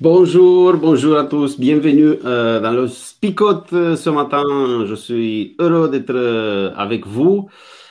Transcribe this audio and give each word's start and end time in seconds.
Bonjour, 0.00 0.76
bonjour 0.76 1.18
à 1.18 1.24
tous, 1.24 1.58
bienvenue 1.58 2.14
euh, 2.24 2.60
dans 2.60 2.70
le 2.70 2.86
Spicot 2.86 3.64
euh, 3.72 3.96
ce 3.96 4.08
matin. 4.10 4.44
Je 4.86 4.94
suis 4.94 5.56
heureux 5.58 5.88
d'être 5.88 6.14
euh, 6.14 6.72
avec 6.76 7.04
vous. 7.04 7.48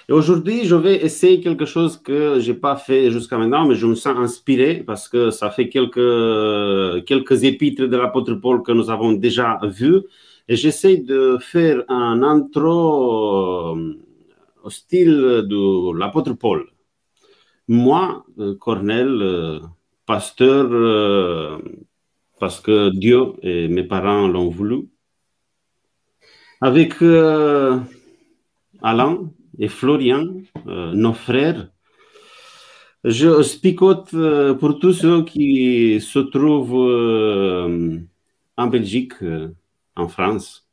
Et 0.08 0.14
aujourd'hui, 0.14 0.64
je 0.64 0.76
vais 0.76 1.04
essayer 1.04 1.42
quelque 1.42 1.66
chose 1.66 1.98
que 1.98 2.40
j'ai 2.40 2.54
pas 2.54 2.78
fait 2.78 3.12
jusqu'à 3.12 3.38
maintenant, 3.38 3.68
mais 3.68 3.76
je 3.76 3.86
me 3.86 3.96
sens 3.96 4.16
inspiré 4.18 4.86
parce 4.88 5.10
que 5.10 5.32
ça 5.32 5.50
fait 5.50 5.68
quelques, 5.68 7.04
quelques 7.06 7.44
épîtres 7.44 7.88
de 7.88 7.98
l'apôtre 7.98 8.36
Paul 8.36 8.64
que 8.64 8.72
nous 8.72 8.90
avons 8.90 9.12
déjà 9.12 9.60
vus. 9.64 10.04
Et 10.48 10.56
j'essaie 10.56 10.96
de 10.96 11.38
faire 11.42 11.84
un 11.90 12.24
intro 12.24 13.76
au 14.64 14.70
style 14.70 15.44
de 15.44 15.98
l'apôtre 15.98 16.32
Paul. 16.32 16.68
Moi, 17.68 18.26
Cornel, 18.62 19.60
pasteur 20.06 20.70
parce 22.40 22.60
que 22.60 22.90
Dieu 22.90 23.34
et 23.42 23.68
mes 23.68 23.84
parents 23.84 24.28
l'ont 24.28 24.50
voulu. 24.50 24.90
Avec 26.62 27.02
euh, 27.02 27.80
Alain 28.82 29.30
et 29.60 29.68
Florian, 29.68 30.28
euh, 30.68 30.94
nos 30.94 31.14
frères, 31.14 31.70
je 33.04 33.42
spicote 33.44 34.14
euh, 34.14 34.54
pour 34.56 34.80
tous 34.80 34.94
ceux 34.94 35.24
qui 35.24 36.02
se 36.02 36.20
trouvent 36.20 36.76
en 38.58 38.68
Belgique, 38.68 39.14
en 39.96 40.08
France, 40.08 40.68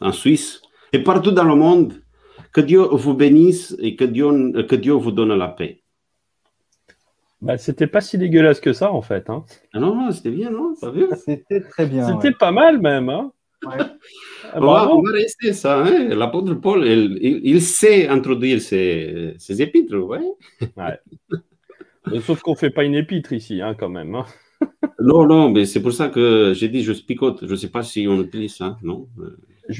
en 0.00 0.12
Suisse 0.12 0.60
et 0.92 0.98
partout 0.98 1.30
dans 1.30 1.44
le 1.44 1.54
monde. 1.54 1.94
Que 2.52 2.60
Dieu 2.60 2.82
vous 2.82 3.14
bénisse 3.14 3.74
et 3.78 3.96
que 3.96 4.04
Dieu, 4.04 4.62
que 4.64 4.76
Dieu 4.76 4.92
vous 4.92 5.10
donne 5.10 5.32
la 5.32 5.48
paix. 5.48 5.81
Bah, 7.42 7.58
c'était 7.58 7.88
pas 7.88 8.00
si 8.00 8.18
dégueulasse 8.18 8.60
que 8.60 8.72
ça, 8.72 8.92
en 8.92 9.02
fait. 9.02 9.28
Hein. 9.28 9.44
Ah 9.72 9.80
non, 9.80 9.96
non, 9.96 10.12
c'était 10.12 10.30
bien, 10.30 10.50
non 10.50 10.74
C'était 11.16 11.60
très 11.60 11.86
bien. 11.86 12.06
C'était 12.06 12.32
pas 12.32 12.52
mal, 12.52 12.80
même. 12.80 13.08
Hein. 13.08 13.32
Ah, 13.66 13.88
on, 14.54 14.60
va, 14.60 14.88
on, 14.94 15.02
va, 15.02 15.12
rester 15.12 15.52
ça. 15.52 15.82
Hein. 15.82 16.14
L'apôtre 16.14 16.54
Paul, 16.54 16.86
il, 16.86 17.40
il, 17.42 17.60
sait 17.60 18.06
introduire 18.06 18.60
ses, 18.60 19.34
ses 19.38 19.60
épîtres, 19.60 19.96
ouais. 19.96 20.20
ouais. 20.76 22.20
Sauf 22.20 22.42
qu'on 22.42 22.54
fait 22.54 22.70
pas 22.70 22.84
une 22.84 22.94
épître 22.94 23.32
ici, 23.32 23.60
hein, 23.60 23.74
quand 23.78 23.88
même. 23.88 24.14
Hein. 24.14 24.26
non, 25.00 25.26
non, 25.26 25.50
mais 25.50 25.64
c'est 25.64 25.82
pour 25.82 25.92
ça 25.92 26.08
que 26.08 26.52
j'ai 26.54 26.68
dit 26.68 26.82
je 26.82 26.92
spicote. 26.92 27.46
Je 27.46 27.54
sais 27.56 27.70
pas 27.70 27.82
si 27.82 28.06
on 28.08 28.20
utilise 28.20 28.54
ça, 28.54 28.78
non 28.82 29.08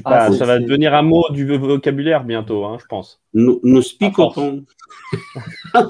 ah, 0.04 0.32
ça 0.32 0.46
va 0.46 0.58
devenir 0.58 0.94
un 0.94 1.02
mot 1.02 1.24
du 1.30 1.56
vocabulaire 1.56 2.24
bientôt, 2.24 2.64
hein, 2.64 2.78
je 2.80 2.86
pense. 2.86 3.20
Nous, 3.34 3.60
nous 3.62 3.82
spicotons. 3.82 4.64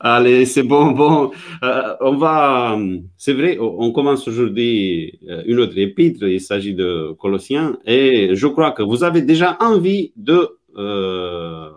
Allez, 0.00 0.44
c'est 0.46 0.62
bon, 0.62 0.92
bon. 0.92 1.32
Euh, 1.62 1.96
on 2.00 2.16
va, 2.16 2.78
c'est 3.16 3.32
vrai, 3.32 3.58
on 3.60 3.92
commence 3.92 4.28
aujourd'hui 4.28 5.18
euh, 5.28 5.42
une 5.46 5.58
autre 5.58 5.76
épître. 5.76 6.22
Il 6.24 6.40
s'agit 6.40 6.74
de 6.74 7.16
Colossiens, 7.18 7.78
et 7.84 8.30
je 8.34 8.46
crois 8.46 8.72
que 8.72 8.82
vous 8.82 9.02
avez 9.04 9.22
déjà 9.22 9.56
envie 9.60 10.12
de 10.16 10.48
euh, 10.76 11.70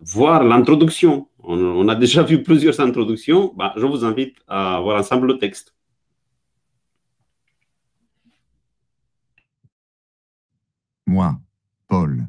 voir 0.00 0.44
l'introduction. 0.44 1.28
On, 1.48 1.86
a 1.88 1.94
déjà 1.94 2.24
vu 2.24 2.42
plusieurs 2.42 2.80
introductions. 2.80 3.52
Bah, 3.56 3.72
je 3.76 3.86
vous 3.86 4.04
invite 4.04 4.36
à 4.48 4.80
voir 4.80 4.98
ensemble 4.98 5.28
le 5.28 5.38
texte. 5.38 5.75
Moi, 11.16 11.40
Paul, 11.86 12.28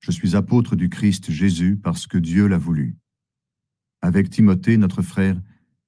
je 0.00 0.10
suis 0.10 0.34
apôtre 0.34 0.74
du 0.74 0.88
Christ 0.88 1.30
Jésus 1.30 1.76
parce 1.76 2.08
que 2.08 2.18
Dieu 2.18 2.48
l'a 2.48 2.58
voulu. 2.58 2.96
Avec 4.02 4.28
Timothée, 4.28 4.76
notre 4.76 5.02
frère, 5.02 5.40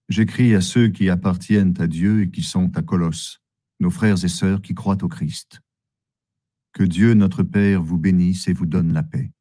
j'écris 0.09 0.55
à 0.55 0.61
ceux 0.61 0.87
qui 0.87 1.11
appartiennent 1.11 1.75
à 1.81 1.89
Dieu 1.89 2.23
et 2.23 2.31
qui 2.31 2.45
sont 2.45 2.71
à 2.77 2.83
Colosse, 2.83 3.43
nos 3.81 3.91
frères 3.91 4.25
et 4.25 4.29
sœurs 4.29 4.63
qui 4.63 4.77
croient 4.77 5.03
au 5.03 5.09
Christ. 5.09 5.61
Que 6.73 6.85
Dieu 6.85 7.15
notre 7.15 7.43
Père 7.43 7.83
vous 7.83 7.99
bénisse 7.99 8.47
et 8.47 8.53
vous 8.53 8.67
donne 8.67 8.93
la 8.93 9.03
paix. 9.03 9.33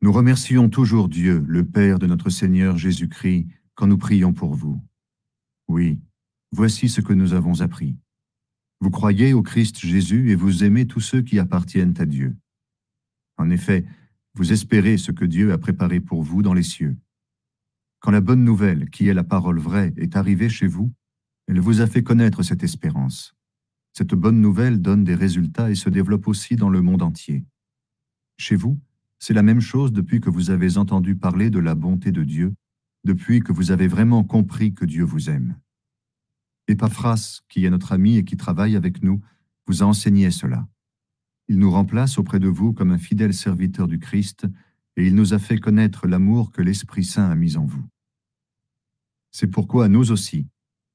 Nous 0.00 0.12
remercions 0.12 0.70
toujours 0.70 1.10
Dieu, 1.10 1.44
le 1.46 1.66
Père 1.66 1.98
de 1.98 2.06
notre 2.06 2.30
Seigneur 2.30 2.78
Jésus-Christ, 2.78 3.48
quand 3.74 3.86
nous 3.86 3.98
prions 3.98 4.32
pour 4.32 4.54
vous. 4.54 4.82
Oui, 5.68 6.00
voici 6.52 6.88
ce 6.88 7.02
que 7.02 7.12
nous 7.12 7.34
avons 7.34 7.60
appris. 7.60 7.98
Vous 8.80 8.90
croyez 8.90 9.34
au 9.34 9.42
Christ 9.42 9.78
Jésus 9.78 10.30
et 10.30 10.34
vous 10.34 10.64
aimez 10.64 10.86
tous 10.86 11.00
ceux 11.00 11.20
qui 11.20 11.38
appartiennent 11.38 11.94
à 11.98 12.06
Dieu. 12.06 12.34
En 13.36 13.50
effet, 13.50 13.84
vous 14.34 14.52
espérez 14.52 14.96
ce 14.96 15.12
que 15.12 15.26
Dieu 15.26 15.52
a 15.52 15.58
préparé 15.58 16.00
pour 16.00 16.22
vous 16.22 16.42
dans 16.42 16.54
les 16.54 16.62
cieux. 16.62 16.96
Quand 17.98 18.10
la 18.10 18.22
bonne 18.22 18.42
nouvelle, 18.42 18.88
qui 18.88 19.08
est 19.08 19.14
la 19.14 19.24
parole 19.24 19.58
vraie, 19.58 19.92
est 19.98 20.16
arrivée 20.16 20.48
chez 20.48 20.66
vous, 20.66 20.90
elle 21.46 21.60
vous 21.60 21.82
a 21.82 21.86
fait 21.86 22.02
connaître 22.02 22.42
cette 22.42 22.62
espérance. 22.62 23.34
Cette 23.92 24.14
bonne 24.14 24.40
nouvelle 24.40 24.80
donne 24.80 25.04
des 25.04 25.14
résultats 25.14 25.70
et 25.70 25.74
se 25.74 25.90
développe 25.90 26.26
aussi 26.26 26.56
dans 26.56 26.70
le 26.70 26.80
monde 26.80 27.02
entier. 27.02 27.44
Chez 28.38 28.56
vous, 28.56 28.80
c'est 29.18 29.34
la 29.34 29.42
même 29.42 29.60
chose 29.60 29.92
depuis 29.92 30.20
que 30.20 30.30
vous 30.30 30.50
avez 30.50 30.78
entendu 30.78 31.16
parler 31.16 31.50
de 31.50 31.58
la 31.58 31.74
bonté 31.74 32.12
de 32.12 32.24
Dieu, 32.24 32.54
depuis 33.04 33.40
que 33.40 33.52
vous 33.52 33.72
avez 33.72 33.88
vraiment 33.88 34.24
compris 34.24 34.72
que 34.72 34.86
Dieu 34.86 35.04
vous 35.04 35.28
aime. 35.28 35.56
Epaphras, 36.70 37.40
qui 37.48 37.64
est 37.64 37.70
notre 37.70 37.92
ami 37.92 38.16
et 38.16 38.24
qui 38.24 38.36
travaille 38.36 38.76
avec 38.76 39.02
nous, 39.02 39.20
vous 39.66 39.82
a 39.82 39.86
enseigné 39.86 40.30
cela. 40.30 40.66
Il 41.48 41.58
nous 41.58 41.70
remplace 41.70 42.18
auprès 42.18 42.38
de 42.38 42.48
vous 42.48 42.72
comme 42.72 42.92
un 42.92 42.98
fidèle 42.98 43.34
serviteur 43.34 43.88
du 43.88 43.98
Christ, 43.98 44.46
et 44.96 45.06
il 45.06 45.14
nous 45.14 45.34
a 45.34 45.38
fait 45.38 45.58
connaître 45.58 46.06
l'amour 46.06 46.52
que 46.52 46.62
l'Esprit 46.62 47.04
Saint 47.04 47.28
a 47.28 47.34
mis 47.34 47.56
en 47.56 47.64
vous. 47.64 47.84
C'est 49.32 49.48
pourquoi 49.48 49.88
nous 49.88 50.10
aussi, 50.10 50.46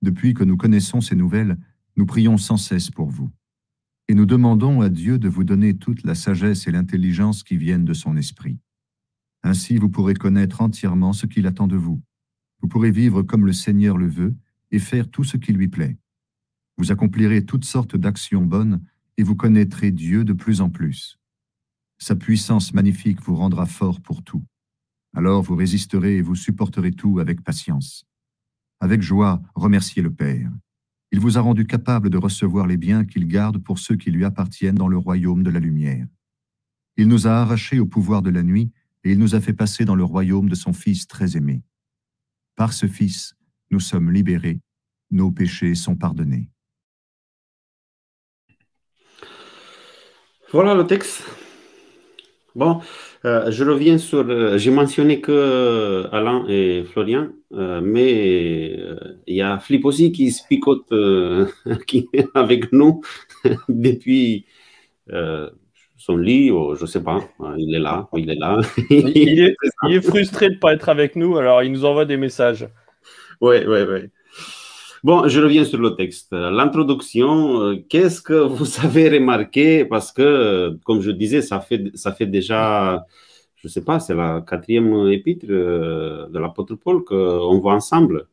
depuis 0.02 0.34
que 0.34 0.44
nous 0.44 0.58
connaissons 0.58 1.02
ces 1.02 1.16
nouvelles, 1.16 1.58
nous 1.98 2.06
prions 2.06 2.38
sans 2.38 2.58
cesse 2.58 2.92
pour 2.92 3.10
vous. 3.10 3.32
Et 4.08 4.14
nous 4.14 4.26
demandons 4.26 4.82
à 4.82 4.90
Dieu 4.90 5.18
de 5.18 5.28
vous 5.28 5.44
donner 5.44 5.78
toute 5.78 6.04
la 6.04 6.16
sagesse 6.16 6.68
et 6.68 6.72
l'intelligence 6.72 7.44
qui 7.44 7.58
viennent 7.58 7.86
de 7.86 7.94
son 7.94 8.18
Esprit. 8.18 8.60
Ainsi 9.44 9.78
vous 9.78 9.90
pourrez 9.90 10.14
connaître 10.14 10.62
entièrement 10.62 11.14
ce 11.14 11.26
qu'il 11.26 11.48
attend 11.48 11.68
de 11.68 11.78
vous. 11.78 12.02
Vous 12.62 12.68
pourrez 12.68 12.92
vivre 12.92 13.24
comme 13.24 13.46
le 13.46 13.54
Seigneur 13.54 13.98
le 13.98 14.08
veut, 14.08 14.36
et 14.72 14.80
faire 14.80 15.10
tout 15.10 15.24
ce 15.24 15.38
qui 15.38 15.54
lui 15.54 15.68
plaît. 15.68 15.98
Vous 16.78 16.92
accomplirez 16.92 17.46
toutes 17.46 17.66
sortes 17.66 17.96
d'actions 17.96 18.46
bonnes 18.46 18.82
et 19.18 19.24
vous 19.24 19.36
connaîtrez 19.36 19.92
Dieu 19.92 20.24
de 20.24 20.34
plus 20.34 20.62
en 20.62 20.70
plus. 20.70 21.18
Sa 21.98 22.16
puissance 22.16 22.74
magnifique 22.74 23.22
vous 23.22 23.36
rendra 23.36 23.66
fort 23.66 24.02
pour 24.02 24.24
tout. 24.24 24.44
Alors 25.16 25.42
vous 25.42 25.56
résisterez 25.56 26.18
et 26.18 26.22
vous 26.22 26.36
supporterez 26.36 26.92
tout 26.92 27.20
avec 27.20 27.42
patience. 27.42 28.06
Avec 28.82 29.02
joie, 29.02 29.42
remerciez 29.56 30.02
le 30.02 30.14
Père. 30.14 30.52
Il 31.12 31.22
vous 31.22 31.38
a 31.38 31.42
rendu 31.42 31.66
capable 31.66 32.10
de 32.10 32.18
recevoir 32.18 32.68
les 32.68 32.76
biens 32.76 33.06
qu'il 33.06 33.26
garde 33.28 33.60
pour 33.60 33.80
ceux 33.80 33.96
qui 33.96 34.12
lui 34.12 34.26
appartiennent 34.26 34.76
dans 34.76 34.90
le 34.90 34.98
royaume 34.98 35.44
de 35.44 35.50
la 35.50 35.62
lumière. 35.62 36.08
Il 36.98 37.08
nous 37.08 37.28
a 37.28 37.32
arrachés 37.32 37.80
au 37.80 37.86
pouvoir 37.86 38.22
de 38.22 38.30
la 38.30 38.44
nuit 38.44 38.72
et 39.06 39.12
il 39.12 39.20
nous 39.20 39.36
a 39.36 39.40
fait 39.40 39.54
passer 39.54 39.86
dans 39.86 39.96
le 39.96 40.04
royaume 40.04 40.50
de 40.50 40.56
son 40.56 40.74
Fils 40.74 41.08
très 41.08 41.38
aimé. 41.38 41.64
Par 42.56 42.74
ce 42.74 42.88
Fils, 42.88 43.36
nous 43.72 43.80
sommes 43.80 44.12
libérés, 44.12 44.60
nos 45.12 45.32
péchés 45.32 45.76
sont 45.76 45.96
pardonnés. 45.96 46.50
Voilà 50.52 50.74
le 50.74 50.86
texte. 50.86 51.24
Bon, 52.56 52.80
euh, 53.26 53.52
je 53.52 53.66
reviens 53.66 53.98
sur. 53.98 54.20
Euh, 54.30 54.58
j'ai 54.58 54.72
mentionné 54.72 55.20
que 55.20 55.32
euh, 55.34 56.08
Alain 56.14 56.46
et 56.48 56.86
Florian, 56.86 57.30
mais 57.52 58.80
il 59.28 59.36
y 59.36 59.42
a 59.42 59.60
Flip 59.60 59.84
aussi 59.84 60.14
qui 60.14 60.32
se 60.32 60.48
picote 60.48 60.88
qui 61.88 62.08
est 62.14 62.28
avec 62.34 62.72
nous 62.72 63.02
depuis. 63.70 64.46
son 65.98 66.18
lit, 66.18 66.52
ou 66.52 66.76
je 66.76 66.86
sais 66.86 67.04
pas, 67.04 67.20
il 67.58 67.74
est 67.76 67.80
là, 67.80 68.08
il 68.16 68.30
est 68.30 68.36
là. 68.36 68.60
il, 68.90 69.40
est, 69.40 69.56
il 69.84 69.96
est 69.96 70.02
frustré 70.02 70.50
de 70.50 70.56
ne 70.56 70.60
pas 70.60 70.74
être 70.74 70.90
avec 70.90 71.16
nous, 71.16 71.38
alors 71.38 71.64
il 71.64 71.72
nous 71.72 71.84
envoie 71.84 72.06
des 72.06 72.18
messages. 72.18 72.68
Oui, 73.42 73.58
oui, 73.68 73.80
oui. 73.90 74.10
Bon, 75.06 75.28
je 75.28 75.40
reviens 75.40 75.66
sur 75.66 75.78
le 75.80 75.96
texte. 75.96 76.32
L'introduction, 76.32 77.62
euh, 77.62 77.76
qu'est-ce 77.90 78.22
que 78.22 78.34
vous 78.34 78.80
avez 78.84 79.10
remarqué? 79.10 79.86
Parce 79.86 80.12
que, 80.12 80.78
comme 80.84 81.02
je 81.02 81.12
disais, 81.12 81.44
ça 81.44 81.60
fait, 81.60 81.92
ça 81.96 82.12
fait 82.12 82.26
déjà, 82.26 83.06
je 83.58 83.68
ne 83.68 83.72
sais 83.72 83.84
pas, 83.84 84.00
c'est 84.00 84.16
la 84.16 84.44
quatrième 84.48 85.08
épître 85.10 85.46
euh, 85.50 86.28
de 86.30 86.40
l'apôtre 86.40 86.74
Paul 86.76 87.04
qu'on 87.04 87.60
voit 87.60 87.76
ensemble. 87.76 88.28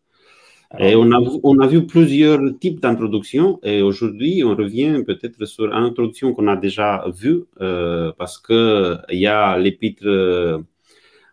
Et 0.79 0.97
on 0.97 1.13
a, 1.13 1.19
on 1.43 1.59
a 1.59 1.67
vu 1.67 1.87
plusieurs 1.87 2.41
types 2.59 2.81
d'introductions 2.81 3.61
et 3.63 3.83
aujourd'hui, 3.83 4.43
on 4.43 4.57
revient 4.57 5.03
peut-être 5.07 5.45
sur 5.45 5.67
une 5.67 5.73
introduction 5.75 6.33
qu'on 6.33 6.49
a 6.49 6.57
déjà 6.57 7.05
vue 7.15 7.45
euh, 7.61 8.13
parce 8.17 8.39
qu'il 8.39 8.99
y 9.11 9.27
a 9.27 9.59
l'épître 9.59 10.07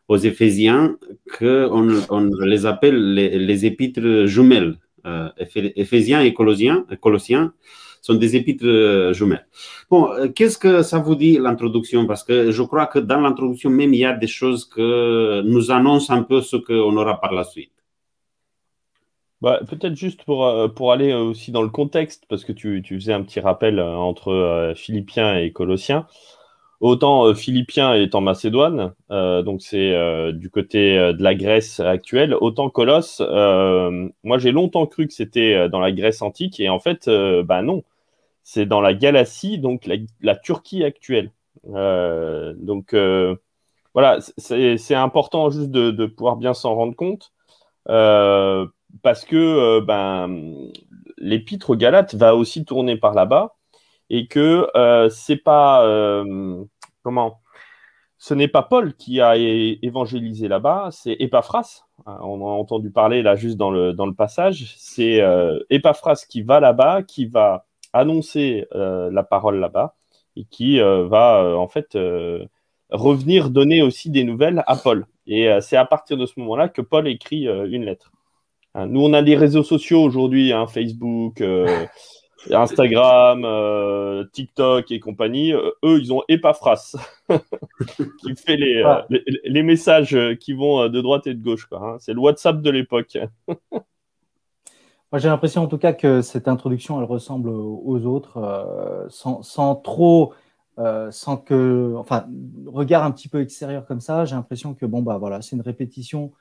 aux 0.09 0.17
Éphésiens 0.17 0.97
qu'on 1.37 1.93
on 2.09 2.29
les 2.41 2.65
appelle 2.65 3.13
les, 3.13 3.65
épîtres 3.65 4.25
jumelles. 4.25 4.77
Euh, 5.05 5.29
Éphésiens 5.55 6.21
et 6.21 6.33
Colossiens, 6.33 7.53
sont 8.01 8.15
des 8.15 8.35
épîtres 8.35 8.65
euh, 8.65 9.13
jumelles. 9.13 9.47
Bon, 9.89 10.11
euh, 10.11 10.27
qu'est-ce 10.29 10.57
que 10.57 10.81
ça 10.81 10.99
vous 10.99 11.15
dit 11.15 11.37
l'introduction? 11.37 12.07
Parce 12.07 12.23
que 12.23 12.51
je 12.51 12.63
crois 12.63 12.87
que 12.87 12.99
dans 12.99 13.21
l'introduction 13.21 13.69
même, 13.69 13.93
il 13.93 13.99
y 13.99 14.05
a 14.05 14.13
des 14.13 14.27
choses 14.27 14.65
que 14.65 15.41
nous 15.41 15.71
annoncent 15.71 16.13
un 16.13 16.23
peu 16.23 16.41
ce 16.41 16.57
qu'on 16.57 16.97
aura 16.97 17.21
par 17.21 17.33
la 17.33 17.43
suite. 17.43 17.71
Bah, 19.41 19.61
Peut-être 19.69 19.95
juste 19.95 20.23
pour, 20.23 20.73
pour 20.73 20.91
aller 20.91 21.13
aussi 21.13 21.51
dans 21.51 21.61
le 21.61 21.69
contexte, 21.69 22.25
parce 22.27 22.43
que 22.43 22.51
tu 22.51 22.83
faisais 22.83 23.13
un 23.13 23.21
petit 23.21 23.39
rappel 23.39 23.79
entre 23.79 24.73
Philippiens 24.75 25.37
et 25.37 25.51
Colossiens. 25.51 26.07
Autant 26.81 27.25
euh, 27.25 27.33
Philippien 27.33 27.93
est 27.93 28.15
en 28.15 28.21
Macédoine, 28.21 28.93
euh, 29.11 29.41
donc 29.41 29.61
c'est 29.61 29.93
euh, 29.93 30.31
du 30.31 30.49
côté 30.49 30.95
de 30.95 31.21
la 31.21 31.35
Grèce 31.35 31.81
actuelle, 31.81 32.33
autant 32.33 32.69
Colosse, 32.69 33.19
moi 33.19 34.37
j'ai 34.37 34.51
longtemps 34.51 34.85
cru 34.85 35.07
que 35.07 35.13
c'était 35.13 35.67
dans 35.67 35.79
la 35.81 35.91
Grèce 35.91 36.21
antique, 36.21 36.59
et 36.59 36.69
en 36.69 36.79
fait, 36.79 37.09
bah 37.43 37.61
non, 37.61 37.83
c'est 38.43 38.65
dans 38.65 38.81
la 38.81 38.93
Galatie, 38.93 39.59
donc 39.59 39.89
la, 40.21 40.35
Turquie 40.35 40.83
actuelle. 40.85 41.31
donc 41.65 42.95
voilà, 43.93 44.19
c'est 44.37 44.95
important 44.95 45.49
juste 45.49 45.71
de, 45.71 46.05
pouvoir 46.05 46.37
bien 46.37 46.53
s'en 46.53 46.75
rendre 46.75 46.95
compte, 46.95 47.33
parce 47.85 49.25
que 49.25 49.81
ben, 49.81 50.69
l'épître 51.17 51.71
aux 51.71 51.75
Galates 51.75 52.15
va 52.15 52.35
aussi 52.35 52.63
tourner 52.63 52.95
par 52.95 53.13
là-bas 53.13 53.58
et 54.09 54.27
que 54.27 54.67
euh, 54.75 55.09
c'est 55.09 55.37
pas 55.37 55.85
euh, 55.85 56.63
comment 57.03 57.41
ce 58.17 58.33
n'est 58.33 58.49
pas 58.49 58.63
Paul 58.63 58.95
qui 58.95 59.21
a 59.21 59.37
évangélisé 59.37 60.49
là-bas, 60.49 60.89
c'est 60.91 61.15
Epaphras. 61.19 61.85
Hein, 62.05 62.17
on 62.21 62.41
a 62.41 62.51
entendu 62.51 62.91
parler 62.91 63.21
là 63.21 63.35
juste 63.37 63.55
dans 63.55 63.71
le, 63.71 63.93
dans 63.93 64.05
le 64.05 64.13
passage. 64.13 64.75
C'est 64.77 65.21
euh, 65.21 65.57
Epaphras 65.69 66.25
qui 66.27 66.41
va 66.41 66.59
là-bas, 66.59 67.03
qui 67.03 67.27
va 67.27 67.65
annoncer 67.93 68.67
euh, 68.75 69.09
la 69.09 69.23
parole 69.23 69.59
là-bas 69.59 69.95
et 70.35 70.43
qui 70.43 70.79
va 70.79 71.57
en 71.57 71.67
fait 71.67 71.97
revenir 72.91 73.49
donner 73.49 73.81
aussi 73.81 74.09
des 74.09 74.23
nouvelles 74.23 74.63
à 74.67 74.75
Paul. 74.75 75.05
Et 75.25 75.49
c'est 75.59 75.75
à 75.75 75.85
partir 75.85 76.15
de 76.15 76.25
ce 76.25 76.33
moment-là 76.37 76.69
que 76.69 76.81
Paul 76.81 77.07
écrit 77.09 77.43
une 77.43 77.83
lettre. 77.83 78.11
Nous, 78.75 79.01
on 79.01 79.11
a 79.13 79.21
des 79.21 79.35
réseaux 79.35 79.63
sociaux 79.63 80.01
aujourd'hui, 80.01 80.53
hein, 80.53 80.65
Facebook, 80.67 81.41
Instagram, 82.51 83.43
euh, 83.45 84.25
TikTok 84.31 84.91
et 84.91 84.99
compagnie, 84.99 85.53
euh, 85.53 85.71
eux, 85.83 85.99
ils 85.99 86.13
ont 86.13 86.23
Epaphras 86.27 86.95
qui 88.21 88.35
fait 88.35 88.57
euh, 88.61 89.01
les, 89.09 89.23
les, 89.43 89.63
messages 89.63 90.17
qui 90.39 90.53
vont 90.53 90.87
de 90.87 91.01
droite 91.01 91.27
et 91.27 91.33
de 91.33 91.43
gauche. 91.43 91.67
Hein. 91.71 91.97
C'est 91.99 92.13
le 92.13 92.19
WhatsApp 92.19 92.61
de 92.61 92.69
l'époque. 92.69 93.17
Moi, 95.11 95.17
j'ai 95.17 95.27
l'impression 95.27 95.63
en 95.63 95.67
tout 95.67 95.77
cas 95.77 95.93
que 95.93 96.21
cette 96.21 96.47
introduction, 96.47 96.99
elle 96.99 97.07
ressemble 97.07 97.49
aux 97.49 98.05
autres, 98.05 99.07
sans, 99.09 99.41
sans, 99.41 99.75
trop, 99.75 100.35
sans 101.09 101.37
que, 101.37 101.95
enfin, 101.97 102.27
regard 102.67 103.03
un 103.03 103.09
petit 103.09 103.27
peu 103.27 103.41
extérieur 103.41 103.87
comme 103.87 104.01
ça. 104.01 104.25
J'ai 104.25 104.35
l'impression 104.35 104.75
que 104.75 104.85
bon 104.85 105.01
bah 105.01 105.17
voilà, 105.17 105.41
c'est 105.41 105.55
une 105.55 105.63
répétition. 105.63 106.31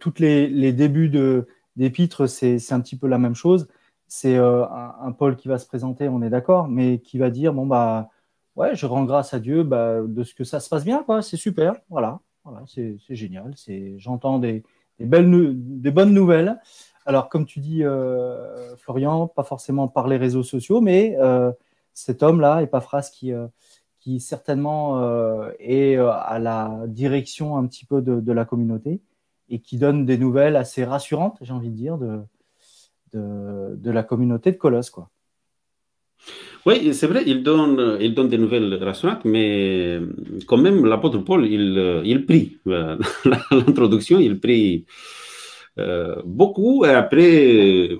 toutes 0.00 0.20
les, 0.20 0.48
les 0.48 0.72
débuts 0.72 1.10
de 1.10 1.48
d'épîtres, 1.76 2.26
c'est 2.26 2.72
un 2.72 2.80
petit 2.80 2.96
peu 2.96 3.08
la 3.08 3.18
même 3.18 3.34
chose 3.34 3.68
c'est 4.08 4.36
euh, 4.36 4.64
un, 4.66 5.12
Paul 5.12 5.36
qui 5.36 5.48
va 5.48 5.58
se 5.58 5.66
présenter, 5.66 6.08
on 6.08 6.22
est 6.22 6.30
d'accord, 6.30 6.66
mais 6.66 6.98
qui 7.00 7.18
va 7.18 7.30
dire 7.30 7.52
bon 7.52 7.66
bah 7.66 8.08
ouais, 8.56 8.74
je 8.74 8.86
rends 8.86 9.04
grâce 9.04 9.34
à 9.34 9.38
Dieu 9.38 9.62
bah, 9.62 10.00
de 10.02 10.24
ce 10.24 10.34
que 10.34 10.44
ça 10.44 10.60
se 10.60 10.68
passe 10.68 10.84
bien, 10.84 11.02
quoi. 11.04 11.22
C'est 11.22 11.36
super, 11.36 11.74
voilà, 11.90 12.20
voilà, 12.44 12.64
c'est 12.66 12.98
génial. 13.10 13.52
C'est 13.56 13.98
j'entends 13.98 14.38
des, 14.38 14.64
belles, 14.98 15.30
des 15.54 15.90
bonnes 15.90 16.14
nouvelles. 16.14 16.58
Alors 17.06 17.28
comme 17.28 17.46
tu 17.46 17.60
dis, 17.60 17.84
euh, 17.84 18.74
Florian, 18.76 19.28
pas 19.28 19.44
forcément 19.44 19.88
par 19.88 20.08
les 20.08 20.16
réseaux 20.16 20.42
sociaux, 20.42 20.80
mais 20.80 21.16
euh, 21.18 21.52
cet 21.94 22.22
homme-là, 22.22 22.62
Epaphras, 22.62 23.10
qui 23.12 23.32
qui 24.00 24.20
certainement 24.20 25.02
est 25.58 25.96
à 25.96 26.38
la 26.38 26.84
direction 26.86 27.56
un 27.58 27.66
petit 27.66 27.84
peu 27.84 28.00
de, 28.00 28.20
de, 28.20 28.32
la 28.32 28.44
communauté 28.44 29.02
et 29.50 29.60
qui 29.60 29.76
donne 29.76 30.06
des 30.06 30.16
nouvelles 30.18 30.56
assez 30.56 30.84
rassurantes, 30.84 31.36
j'ai 31.40 31.52
envie 31.52 31.70
de 31.70 31.74
dire, 31.74 31.98
de, 31.98 32.22
de, 33.12 33.90
la 33.90 34.02
communauté 34.02 34.52
de 34.52 34.56
Colosse. 34.56 34.90
Quoi. 34.90 35.08
Oui, 36.66 36.92
c'est 36.92 37.06
vrai, 37.06 37.22
il 37.26 37.42
donne, 37.42 37.98
il 38.00 38.14
donne 38.14 38.28
des 38.28 38.38
nouvelles 38.38 38.74
rassurantes, 38.82 39.24
mais 39.24 40.00
quand 40.46 40.58
même, 40.58 40.84
l'apôtre 40.84 41.18
Paul, 41.18 41.46
il, 41.46 42.02
il 42.04 42.26
prie. 42.26 42.58
L'introduction, 42.66 44.18
il 44.18 44.38
prie 44.38 44.84
euh, 45.78 46.16
beaucoup, 46.24 46.84
et 46.84 46.90
après, 46.90 47.92
euh, 47.92 47.98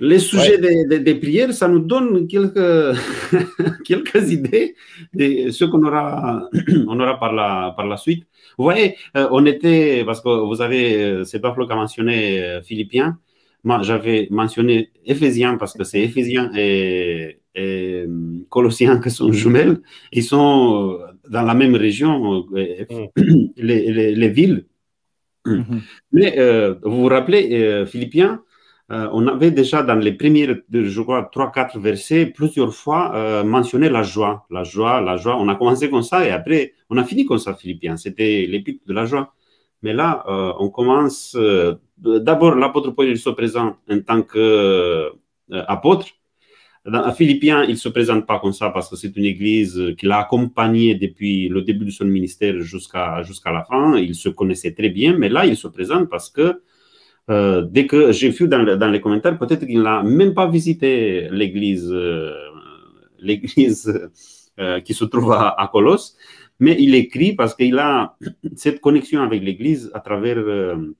les 0.00 0.18
sujets 0.18 0.58
des, 0.58 1.14
prières, 1.14 1.52
ça 1.54 1.68
nous 1.68 1.78
donne 1.78 2.26
quelques, 2.26 2.96
quelques 3.84 4.30
idées 4.30 4.74
de 5.14 5.50
ce 5.50 5.64
qu'on 5.64 5.84
aura, 5.84 6.48
on 6.88 6.98
aura 6.98 7.18
par, 7.18 7.32
la, 7.32 7.72
par 7.76 7.86
la 7.86 7.96
suite. 7.96 8.24
Vous 8.58 8.64
voyez, 8.64 8.96
euh, 9.16 9.28
on 9.30 9.46
était, 9.46 10.02
parce 10.04 10.20
que 10.20 10.28
vous 10.28 10.60
avez, 10.60 11.00
euh, 11.00 11.24
c'est 11.24 11.38
pas 11.38 11.54
Flo 11.54 11.64
qui 11.64 11.72
a 11.72 11.76
mentionné 11.76 12.42
euh, 12.42 12.60
Philippiens, 12.60 13.16
moi 13.62 13.82
j'avais 13.82 14.26
mentionné 14.30 14.90
Éphésiens 15.06 15.56
parce 15.58 15.74
que 15.74 15.84
c'est 15.84 16.00
Éphésiens 16.00 16.50
et, 16.56 17.40
et, 17.54 18.04
Colossiens 18.48 19.00
qui 19.00 19.10
sont 19.10 19.30
jumelles, 19.30 19.80
ils 20.12 20.24
sont 20.24 20.98
dans 21.30 21.42
la 21.42 21.54
même 21.54 21.76
région, 21.76 22.46
mm. 22.50 23.06
les, 23.56 24.14
les, 24.16 24.28
villes. 24.28 24.66
Mm-hmm. 25.46 25.80
Mais 26.12 26.36
vous 26.82 27.02
vous 27.02 27.08
rappelez, 27.08 27.84
Philippiens, 27.86 28.42
on 28.90 29.26
avait 29.26 29.50
déjà 29.50 29.82
dans 29.82 29.96
les 29.96 30.12
premiers, 30.12 30.48
je 30.72 31.00
crois, 31.02 31.30
3-4 31.34 31.78
versets, 31.78 32.26
plusieurs 32.26 32.74
fois 32.74 33.42
mentionné 33.44 33.88
la 33.90 34.02
joie. 34.02 34.46
La 34.50 34.64
joie, 34.64 35.00
la 35.00 35.16
joie. 35.16 35.36
On 35.36 35.48
a 35.48 35.54
commencé 35.56 35.90
comme 35.90 36.02
ça 36.02 36.26
et 36.26 36.30
après, 36.30 36.72
on 36.88 36.96
a 36.96 37.04
fini 37.04 37.26
comme 37.26 37.38
ça, 37.38 37.54
Philippiens. 37.54 37.96
C'était 37.96 38.46
l'épître 38.48 38.84
de 38.86 38.94
la 38.94 39.04
joie. 39.04 39.34
Mais 39.82 39.92
là, 39.92 40.24
euh, 40.28 40.52
on 40.58 40.70
commence. 40.70 41.36
Euh, 41.36 41.74
d'abord, 41.98 42.54
l'apôtre 42.54 42.90
Paul, 42.90 43.16
se 43.16 43.30
présente 43.30 43.76
en 43.88 44.00
tant 44.00 44.22
qu'apôtre. 44.22 46.06
Euh, 46.86 47.12
Philippiens, 47.12 47.64
il 47.64 47.70
ne 47.72 47.76
se 47.76 47.88
présente 47.88 48.26
pas 48.26 48.38
comme 48.40 48.52
ça 48.52 48.70
parce 48.70 48.88
que 48.88 48.96
c'est 48.96 49.16
une 49.16 49.24
église 49.24 49.94
qui 49.98 50.06
l'a 50.06 50.20
accompagné 50.20 50.94
depuis 50.94 51.48
le 51.48 51.62
début 51.62 51.84
de 51.84 51.90
son 51.90 52.06
ministère 52.06 52.60
jusqu'à 52.60 53.22
jusqu'à 53.22 53.52
la 53.52 53.64
fin. 53.64 53.96
Il 53.98 54.14
se 54.14 54.28
connaissait 54.28 54.72
très 54.74 54.88
bien, 54.88 55.16
mais 55.16 55.28
là, 55.28 55.46
il 55.46 55.56
se 55.56 55.68
présente 55.68 56.08
parce 56.08 56.30
que 56.30 56.62
dès 57.28 57.86
que 57.86 58.12
j'ai 58.12 58.30
vu 58.30 58.48
dans, 58.48 58.90
les 58.90 59.00
commentaires, 59.00 59.38
peut-être 59.38 59.66
qu'il 59.66 59.82
n'a 59.82 60.02
même 60.02 60.34
pas 60.34 60.48
visité 60.48 61.28
l'église 61.30 61.94
l'église 63.18 64.10
qui 64.84 64.94
se 64.94 65.04
trouve 65.04 65.32
à, 65.32 65.68
Colosse 65.70 66.16
mais 66.60 66.76
il 66.78 66.94
écrit 66.94 67.34
parce 67.34 67.54
qu'il 67.54 67.78
a 67.78 68.16
cette 68.56 68.80
connexion 68.80 69.22
avec 69.22 69.42
l'Église 69.42 69.90
à 69.94 70.00
travers 70.00 70.38
euh, 70.38 70.94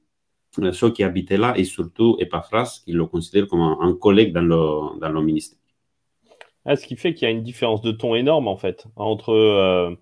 ceux 0.73 0.91
qui 0.91 1.03
habitaient 1.03 1.37
là 1.37 1.55
et 1.57 1.65
surtout 1.65 2.17
Epaphras, 2.21 2.83
qui 2.85 2.93
le 2.93 3.07
considère 3.07 3.47
comme 3.49 3.61
un, 3.61 3.95
collègue 3.95 4.33
dans 4.33 4.43
le, 5.11 5.23
ministère. 5.23 5.59
Ah, 6.65 6.77
ce 6.77 6.87
qui 6.87 6.97
fait 6.97 7.15
qu'il 7.15 7.27
y 7.27 7.31
a 7.31 7.35
une 7.35 7.43
différence 7.43 7.83
de 7.83 7.93
ton 7.93 8.15
énorme 8.15 8.49
en 8.49 8.57
fait 8.57 8.87
entre, 8.97 9.33
euh, 9.33 9.95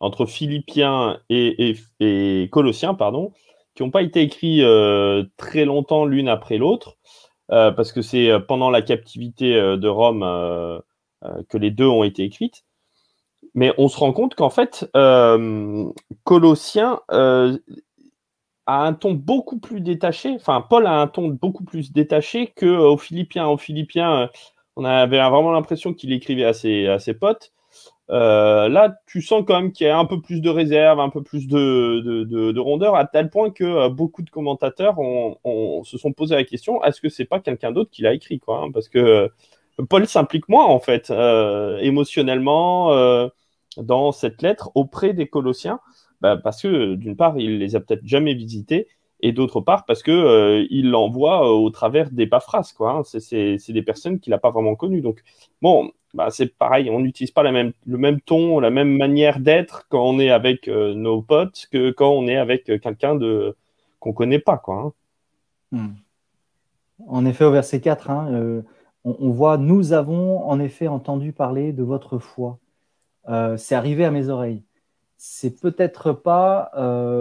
entre 0.00 0.26
Philippiens 0.26 1.20
et, 1.28 1.76
Colossiens, 2.50 2.94
pardon, 2.94 3.32
qui 3.76 3.82
n'ont 3.82 3.90
pas 3.90 4.02
été 4.02 4.22
écrits 4.22 4.62
euh, 4.64 5.24
très 5.36 5.64
longtemps 5.64 6.04
l'une 6.04 6.28
après 6.28 6.58
l'autre, 6.58 6.96
parce 7.48 7.92
que 7.92 8.02
c'est 8.02 8.30
pendant 8.48 8.70
la 8.70 8.82
captivité 8.82 9.54
de 9.54 9.88
Rome 9.88 10.22
que 11.48 11.58
les 11.58 11.70
deux 11.70 11.86
ont 11.86 12.02
été 12.02 12.24
écrites. 12.24 12.64
Mais 13.56 13.72
on 13.78 13.88
se 13.88 13.96
rend 13.96 14.12
compte 14.12 14.34
qu'en 14.34 14.50
fait, 14.50 14.88
euh, 14.94 15.90
Colossien 16.24 17.00
euh, 17.10 17.56
a 18.66 18.84
un 18.84 18.92
ton 18.92 19.12
beaucoup 19.12 19.58
plus 19.58 19.80
détaché. 19.80 20.34
Enfin, 20.34 20.60
Paul 20.60 20.86
a 20.86 21.00
un 21.00 21.06
ton 21.06 21.28
beaucoup 21.28 21.64
plus 21.64 21.90
détaché 21.90 22.48
que 22.54 22.66
aux 22.66 22.98
Philippiens. 22.98 23.48
Aux 23.48 23.56
Philippiens, 23.56 24.28
on 24.76 24.84
avait 24.84 25.16
vraiment 25.16 25.52
l'impression 25.52 25.94
qu'il 25.94 26.12
écrivait 26.12 26.44
à 26.44 26.52
ses 26.52 27.14
potes. 27.14 27.52
Euh, 28.10 28.68
là, 28.68 28.98
tu 29.06 29.20
sens 29.20 29.44
quand 29.46 29.60
même 29.60 29.72
qu'il 29.72 29.86
y 29.86 29.90
a 29.90 29.98
un 29.98 30.04
peu 30.04 30.20
plus 30.20 30.40
de 30.40 30.48
réserve, 30.48 31.00
un 31.00 31.08
peu 31.08 31.22
plus 31.22 31.48
de, 31.48 32.24
de, 32.24 32.60
rondeur, 32.60 32.94
à 32.94 33.04
tel 33.04 33.30
point 33.30 33.50
que 33.50 33.64
euh, 33.64 33.88
beaucoup 33.88 34.22
de 34.22 34.30
commentateurs 34.30 34.96
se 35.84 35.98
sont 35.98 36.12
posé 36.12 36.36
la 36.36 36.44
question 36.44 36.82
est-ce 36.84 37.00
que 37.00 37.08
c'est 37.08 37.24
pas 37.24 37.40
quelqu'un 37.40 37.72
d'autre 37.72 37.90
qui 37.90 38.02
l'a 38.02 38.14
écrit 38.14 38.38
quoi 38.38 38.62
hein, 38.62 38.70
Parce 38.72 38.88
que 38.88 38.98
euh, 38.98 39.28
Paul 39.88 40.06
s'implique 40.06 40.48
moins 40.48 40.64
en 40.66 40.78
fait 40.78 41.12
émotionnellement 41.82 43.28
dans 43.76 44.12
cette 44.12 44.40
lettre 44.40 44.70
auprès 44.74 45.12
des 45.12 45.26
Colossiens, 45.26 45.80
bah, 46.22 46.36
parce 46.36 46.62
que 46.62 46.94
d'une 46.94 47.16
part, 47.16 47.38
il 47.38 47.58
les 47.58 47.76
a 47.76 47.80
peut-être 47.80 48.06
jamais 48.06 48.32
visités, 48.34 48.88
et 49.20 49.32
d'autre 49.32 49.60
part 49.60 49.84
parce 49.84 50.02
que 50.02 50.66
il 50.70 50.90
l'envoie 50.90 51.52
au 51.52 51.68
travers 51.70 52.10
des 52.10 52.26
paphrases 52.26 52.72
quoi. 52.72 52.92
Hein. 52.92 53.02
C'est 53.04 53.72
des 53.72 53.82
personnes 53.82 54.18
qu'il 54.20 54.30
n'a 54.30 54.38
pas 54.38 54.50
vraiment 54.50 54.76
connues. 54.76 55.02
Donc 55.02 55.22
bon, 55.60 55.90
bah, 56.16 56.30
c'est 56.30 56.46
pareil, 56.56 56.88
on 56.88 57.00
n'utilise 57.00 57.30
pas 57.30 57.42
le 57.42 57.52
même 57.98 58.20
ton, 58.22 58.58
la 58.58 58.70
même 58.70 58.96
manière 58.96 59.38
d'être 59.38 59.86
quand 59.90 60.02
on 60.02 60.18
est 60.18 60.30
avec 60.30 60.66
euh, 60.66 60.94
nos 60.94 61.20
potes 61.20 61.68
que 61.70 61.90
quand 61.90 62.10
on 62.10 62.26
est 62.26 62.36
avec 62.38 62.70
euh, 62.70 62.78
quelqu'un 62.78 63.14
de 63.14 63.54
qu'on 64.00 64.14
connaît 64.14 64.38
pas. 64.38 64.56
Quoi, 64.56 64.94
hein. 65.72 65.78
hmm. 65.78 65.94
En 67.06 67.26
effet, 67.26 67.44
au 67.44 67.50
verset 67.50 67.82
4, 67.82 68.10
hein, 68.10 68.28
euh, 68.32 68.62
on, 69.04 69.28
voit 69.28 69.58
Nous 69.58 69.92
avons 69.92 70.42
en 70.42 70.58
effet 70.58 70.88
entendu 70.88 71.32
parler 71.32 71.74
de 71.74 71.82
votre 71.82 72.18
foi. 72.18 72.58
c'est 73.58 73.74
arrivé 73.74 74.06
à 74.06 74.10
mes 74.10 74.30
oreilles. 74.30 74.62
C'est 75.18 75.60
peut-être 75.60 76.12
pas 76.12 76.70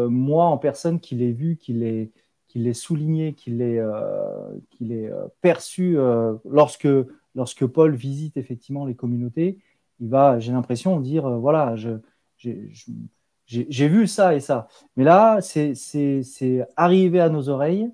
moi 0.10 0.46
en 0.46 0.58
personne 0.58 1.00
qui 1.00 1.16
l'ai 1.16 1.34
vu, 1.34 1.58
qui 1.58 1.74
l'ai 1.74 2.12
qui 2.48 2.74
souligné, 2.74 3.34
qui 3.34 3.52
l'ai 3.52 5.10
perçu 5.42 5.98
lorsque 6.46 6.88
lorsque 7.36 7.66
Paul 7.66 7.96
visite 7.96 8.38
effectivement 8.38 8.86
les 8.86 8.96
communautés, 8.96 9.60
il 10.00 10.10
va, 10.10 10.40
j'ai 10.40 10.52
l'impression, 10.52 11.00
dire 11.00 11.26
euh, 11.26 11.38
voilà, 11.38 11.76
j'ai 12.38 13.88
vu 13.88 14.08
ça 14.08 14.36
et 14.36 14.40
ça. 14.40 14.68
Mais 14.96 15.04
là, 15.04 15.40
c'est 15.42 16.68
arrivé 16.76 17.20
à 17.20 17.30
nos 17.30 17.50
oreilles, 17.50 17.90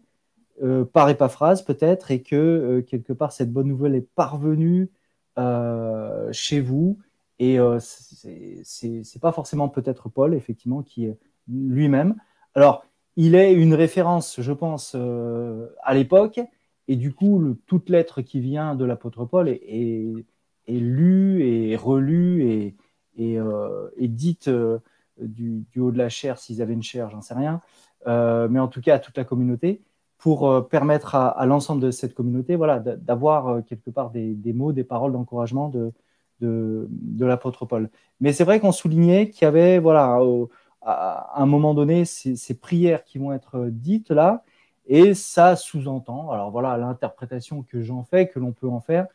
euh, 0.64 0.86
par 0.86 1.10
épaphrase 1.10 1.64
peut-être, 1.64 2.12
et 2.12 2.22
que 2.22 2.36
euh, 2.36 2.82
quelque 2.82 3.14
part, 3.14 3.32
cette 3.32 3.52
bonne 3.52 3.68
nouvelle 3.68 3.96
est 3.96 4.08
parvenue 4.16 4.90
chez 6.32 6.62
vous. 6.62 7.00
Et 7.40 7.58
c'est 8.64 9.22
pas 9.22 9.32
forcément 9.32 9.70
peut-être 9.70 10.08
Paul, 10.08 10.36
effectivement, 10.36 10.84
qui 10.84 11.06
est 11.06 11.18
lui-même. 11.48 12.16
Alors, 12.54 12.86
il 13.16 13.34
est 13.34 13.54
une 13.54 13.74
référence, 13.74 14.40
je 14.40 14.54
pense, 14.54 14.96
à 14.96 15.94
l'époque, 15.96 16.40
et 16.92 16.98
du 16.98 17.14
coup, 17.14 17.56
toute 17.68 17.90
lettre 17.90 18.22
qui 18.22 18.42
vient 18.42 18.76
de 18.76 18.84
l'apôtre 18.84 19.24
Paul 19.24 19.48
est, 19.48 20.26
lue 20.68 21.42
et 21.42 21.78
relue 21.78 22.44
et, 23.16 23.40
euh, 23.40 23.90
dite 23.98 24.50
euh, 24.50 24.80
du, 25.18 25.64
haut 25.78 25.92
de 25.94 25.98
la 25.98 26.10
chair, 26.10 26.38
s'ils 26.38 26.62
avaient 26.62 26.74
une 26.74 26.84
chair, 26.84 27.10
j'en 27.10 27.22
sais 27.22 27.34
rien, 27.34 27.62
euh, 28.08 28.50
mais 28.50 28.60
en 28.60 28.68
tout 28.68 28.82
cas 28.82 28.96
à 28.96 29.00
toute 29.00 29.16
la 29.16 29.24
communauté, 29.24 29.82
pour 30.18 30.68
permettre 30.68 31.16
à, 31.16 31.46
l'ensemble 31.46 31.82
de 31.82 31.92
cette 31.92 32.14
communauté 32.14 32.58
voilà, 32.58 32.80
d'avoir 32.80 33.64
quelque 33.64 33.90
part 33.90 34.10
des, 34.12 34.36
mots, 34.54 34.74
des 34.74 34.84
paroles 34.84 35.14
d'encouragement 35.14 35.70
de, 36.42 36.90
l'apôtre 37.22 37.66
Paul. 37.66 37.90
Mais 38.20 38.34
c'est 38.34 38.44
vrai 38.44 38.60
qu'on 38.60 38.74
soulignait 38.74 39.30
qu'il 39.30 39.46
y 39.46 39.48
avait, 39.48 39.80
voilà, 39.80 40.20
à 40.82 41.42
un 41.42 41.46
moment 41.46 41.74
donné, 41.74 42.04
ces, 42.04 42.54
prières 42.56 43.06
qui 43.06 43.18
vont 43.18 43.32
être 43.32 43.68
dites 43.70 44.12
là, 44.12 44.44
et 44.94 45.14
ça 45.14 45.56
sous-entend, 45.56 46.32
alors 46.32 46.52
voilà 46.52 46.78
l'interprétation 46.78 47.64
que 47.64 47.82
j'en 47.82 48.04
fais, 48.04 48.28
que 48.28 48.40
l'on 48.40 48.52
peut 48.52 48.68
en 48.68 48.82
faire, 48.82 49.08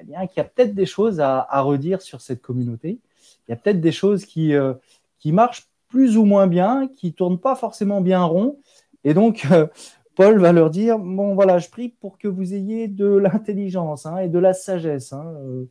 eh 0.00 0.04
bien 0.04 0.26
qu'il 0.26 0.38
y 0.38 0.40
a 0.40 0.44
peut-être 0.44 0.74
des 0.74 0.84
choses 0.84 1.20
à, 1.20 1.46
redire 1.60 2.02
sur 2.02 2.20
cette 2.20 2.42
communauté. 2.42 2.98
Il 3.46 3.52
y 3.52 3.54
a 3.54 3.56
peut-être 3.56 3.80
des 3.80 3.92
choses 3.92 4.24
qui, 4.24 4.52
euh, 4.52 4.74
qui 5.20 5.30
marchent 5.30 5.68
plus 5.86 6.16
ou 6.16 6.24
moins 6.24 6.48
bien, 6.48 6.88
qui 6.88 7.12
tournent 7.12 7.38
pas 7.38 7.54
forcément 7.54 8.00
bien 8.00 8.24
rond. 8.24 8.58
Et 9.04 9.14
donc, 9.14 9.46
euh, 9.52 9.68
Paul 10.16 10.40
va 10.40 10.50
leur 10.50 10.70
dire, 10.70 10.98
bon 10.98 11.36
voilà, 11.36 11.58
je 11.58 11.68
prie 11.68 11.90
pour 11.90 12.18
que 12.18 12.26
vous 12.26 12.52
ayez 12.52 12.88
de 12.88 13.06
l'intelligence 13.06 14.06
hein, 14.06 14.18
et 14.18 14.28
de 14.28 14.40
la 14.40 14.54
sagesse, 14.54 15.12
hein, 15.12 15.36
euh, 15.44 15.66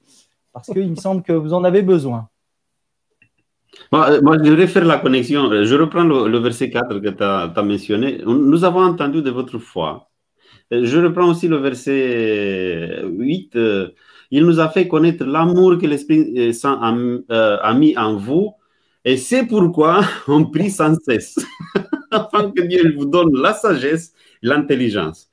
parce 0.53 0.70
qu'il 0.72 0.89
me 0.89 0.96
semble 0.96 1.24
que 1.24 1.34
vous 1.34 1.53
en 1.53 1.65
avez 1.65 1.81
besoin. 1.81 2.29
Euh, 3.93 4.21
moi, 4.21 4.38
je 4.41 4.50
voudrais 4.50 4.67
faire 4.67 4.85
la 4.85 4.97
connexion. 4.97 5.51
Euh, 5.51 5.65
je 5.65 5.75
reprends 5.75 6.03
le, 6.03 6.38
verset 6.39 6.69
4 6.69 7.00
que 7.00 7.09
tu 7.09 7.23
as, 7.23 7.63
mentionné. 7.63 8.21
Nous 8.25 8.63
avons 8.63 8.81
entendu 8.83 9.21
de 9.21 9.29
votre 9.31 9.57
foi. 9.59 10.09
Euh, 10.73 10.85
je 10.85 10.97
reprends 11.00 11.29
aussi 11.29 11.47
le 11.47 11.57
verset 11.57 13.03
8. 13.05 13.57
Il 14.31 14.45
nous 14.45 14.59
a 14.59 14.69
fait 14.69 14.88
connaître 14.88 15.25
l'amour 15.25 15.77
que 15.77 15.85
l'Esprit 15.85 16.53
Saint 16.53 16.79
a, 16.81 17.73
mis 17.73 17.97
en 17.97 18.15
vous. 18.15 18.53
Et 19.03 19.17
c'est 19.17 19.45
pourquoi 19.45 20.01
on 20.27 20.45
prie 20.45 20.69
sans 20.69 20.95
cesse, 20.95 21.38
afin 22.11 22.51
que 22.51 22.61
Dieu 22.61 22.93
vous 22.95 23.05
donne 23.05 23.33
la 23.33 23.53
sagesse, 23.53 24.13
l'intelligence. 24.41 25.27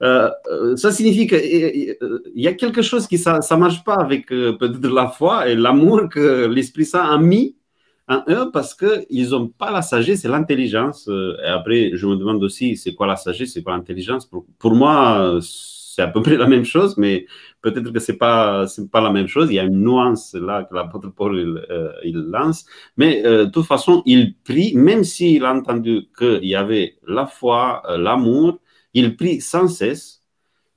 ça 0.00 0.90
signifie 0.90 1.26
qu'il 1.26 1.96
y 2.34 2.48
a 2.48 2.52
quelque 2.54 2.82
chose 2.82 3.06
qui 3.06 3.16
ne 3.16 3.56
marche 3.56 3.84
pas 3.84 3.94
avec 3.94 4.26
peut-être 4.26 4.88
la 4.88 5.08
foi 5.08 5.48
et 5.48 5.54
l'amour 5.54 6.08
que 6.10 6.46
l'Esprit 6.46 6.84
Saint 6.84 7.04
a 7.04 7.16
mis 7.18 7.56
en 8.08 8.22
eux 8.28 8.50
parce 8.52 8.74
qu'ils 8.74 9.30
n'ont 9.30 9.48
pas 9.48 9.70
la 9.70 9.82
sagesse 9.82 10.24
et 10.24 10.28
l'intelligence. 10.28 11.08
Euh, 11.08 11.36
et 11.42 11.48
après, 11.48 11.92
je 11.94 12.06
me 12.06 12.16
demande 12.16 12.42
aussi, 12.42 12.76
c'est 12.76 12.94
quoi 12.94 13.06
la 13.06 13.16
sagesse, 13.16 13.52
c'est 13.54 13.62
quoi 13.62 13.76
l'intelligence? 13.76 14.26
Pour, 14.58 14.74
moi, 14.74 15.38
c'est 15.40 16.02
à 16.02 16.08
peu 16.08 16.22
près 16.22 16.36
la 16.36 16.46
même 16.46 16.64
chose, 16.64 16.96
mais 16.98 17.26
peut-être 17.62 17.90
que 17.92 17.98
ce 18.00 18.12
n'est 18.12 18.18
pas, 18.18 18.66
pas 18.92 19.00
la 19.00 19.10
même 19.10 19.28
chose. 19.28 19.48
Il 19.50 19.54
y 19.54 19.58
a 19.58 19.64
une 19.64 19.80
nuance 19.80 20.34
là 20.34 20.64
que 20.64 20.74
l'apôtre 20.74 21.08
Paul 21.14 21.38
il, 21.38 21.66
euh, 21.70 21.92
il, 22.04 22.16
lance. 22.16 22.64
Mais 22.96 23.24
euh, 23.24 23.46
de 23.46 23.50
toute 23.50 23.66
façon, 23.66 24.02
il 24.04 24.34
prie, 24.36 24.74
même 24.74 25.04
s'il 25.04 25.44
a 25.44 25.54
entendu 25.54 26.08
qu'il 26.18 26.44
y 26.44 26.54
avait 26.54 26.98
la 27.06 27.26
foi, 27.26 27.82
l'amour, 27.96 28.58
il 28.92 29.16
prie 29.16 29.40
sans 29.40 29.68
cesse 29.68 30.22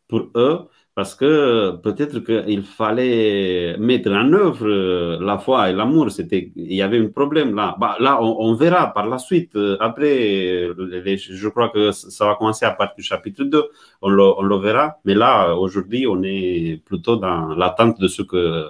pour 0.07 0.29
eux 0.35 0.67
parce 0.97 1.13
que 1.13 1.75
peut-être 1.83 2.21
qu'il 2.21 2.63
fallait 2.63 3.77
mettre 3.77 4.09
en 4.09 4.33
œuvre 4.33 4.65
euh, 4.65 5.19
la 5.21 5.37
foi 5.37 5.69
et 5.69 5.73
l'amour. 5.73 6.09
C'était, 6.09 6.51
il 6.55 6.73
y 6.73 6.81
avait 6.81 6.97
un 6.97 7.09
problème 7.09 7.53
là. 7.53 7.75
Bah, 7.79 7.97
là, 7.99 8.19
on, 8.19 8.55
verra 8.55 8.87
par 8.87 9.05
la 9.05 9.19
suite. 9.19 9.55
Euh, 9.55 9.77
après, 9.79 10.71
je 10.75 11.47
crois 11.49 11.69
que 11.69 11.91
ça 11.91 12.25
va 12.25 12.33
commencer 12.33 12.65
à 12.65 12.71
partir 12.71 12.95
du 12.95 13.03
chapitre 13.03 13.43
2. 13.43 13.69
On 14.01 14.09
le, 14.09 14.57
verra. 14.57 14.97
Mais 15.05 15.13
là, 15.13 15.53
aujourd'hui, 15.53 16.07
on 16.07 16.23
est 16.23 16.81
plutôt 16.83 17.15
dans 17.15 17.49
l'attente 17.49 17.99
de 17.99 18.07
ce 18.07 18.23
que 18.23 18.65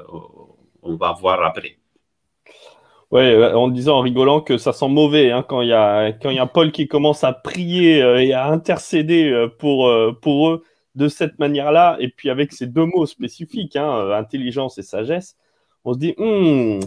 on 0.84 0.98
va 0.98 1.13
voir 1.13 1.41
après. 1.46 1.77
Oui, 3.10 3.24
en 3.41 3.69
disant 3.69 4.00
en 4.00 4.01
rigolant 4.01 4.41
que 4.41 4.57
ça 4.57 4.74
sent 4.74 4.89
mauvais 4.89 5.31
hein, 5.31 5.46
quand 5.48 5.62
il 5.62 5.69
y 5.69 5.74
a 5.74 6.10
y 6.10 6.39
a 6.39 6.46
Paul 6.46 6.74
qui 6.74 6.89
commence 6.89 7.24
à 7.24 7.31
prier 7.31 8.03
euh, 8.03 8.22
et 8.22 8.34
à 8.34 8.48
intercéder 8.48 9.48
pour 9.60 9.89
pour 10.19 10.50
eux 10.50 10.63
de 10.98 11.08
cette 11.08 11.38
manière-là, 11.38 11.96
et 12.00 12.10
puis 12.10 12.30
avec 12.30 12.51
ces 12.51 12.66
deux 12.66 12.86
mots 12.86 13.06
spécifiques, 13.06 13.75
hein, 13.75 13.98
euh, 14.00 14.18
intelligence 14.18 14.80
et 14.80 14.82
sagesse, 14.82 15.38
on 15.86 15.94
se 15.94 16.00
dit, 16.00 16.16
hmm, 16.18 16.80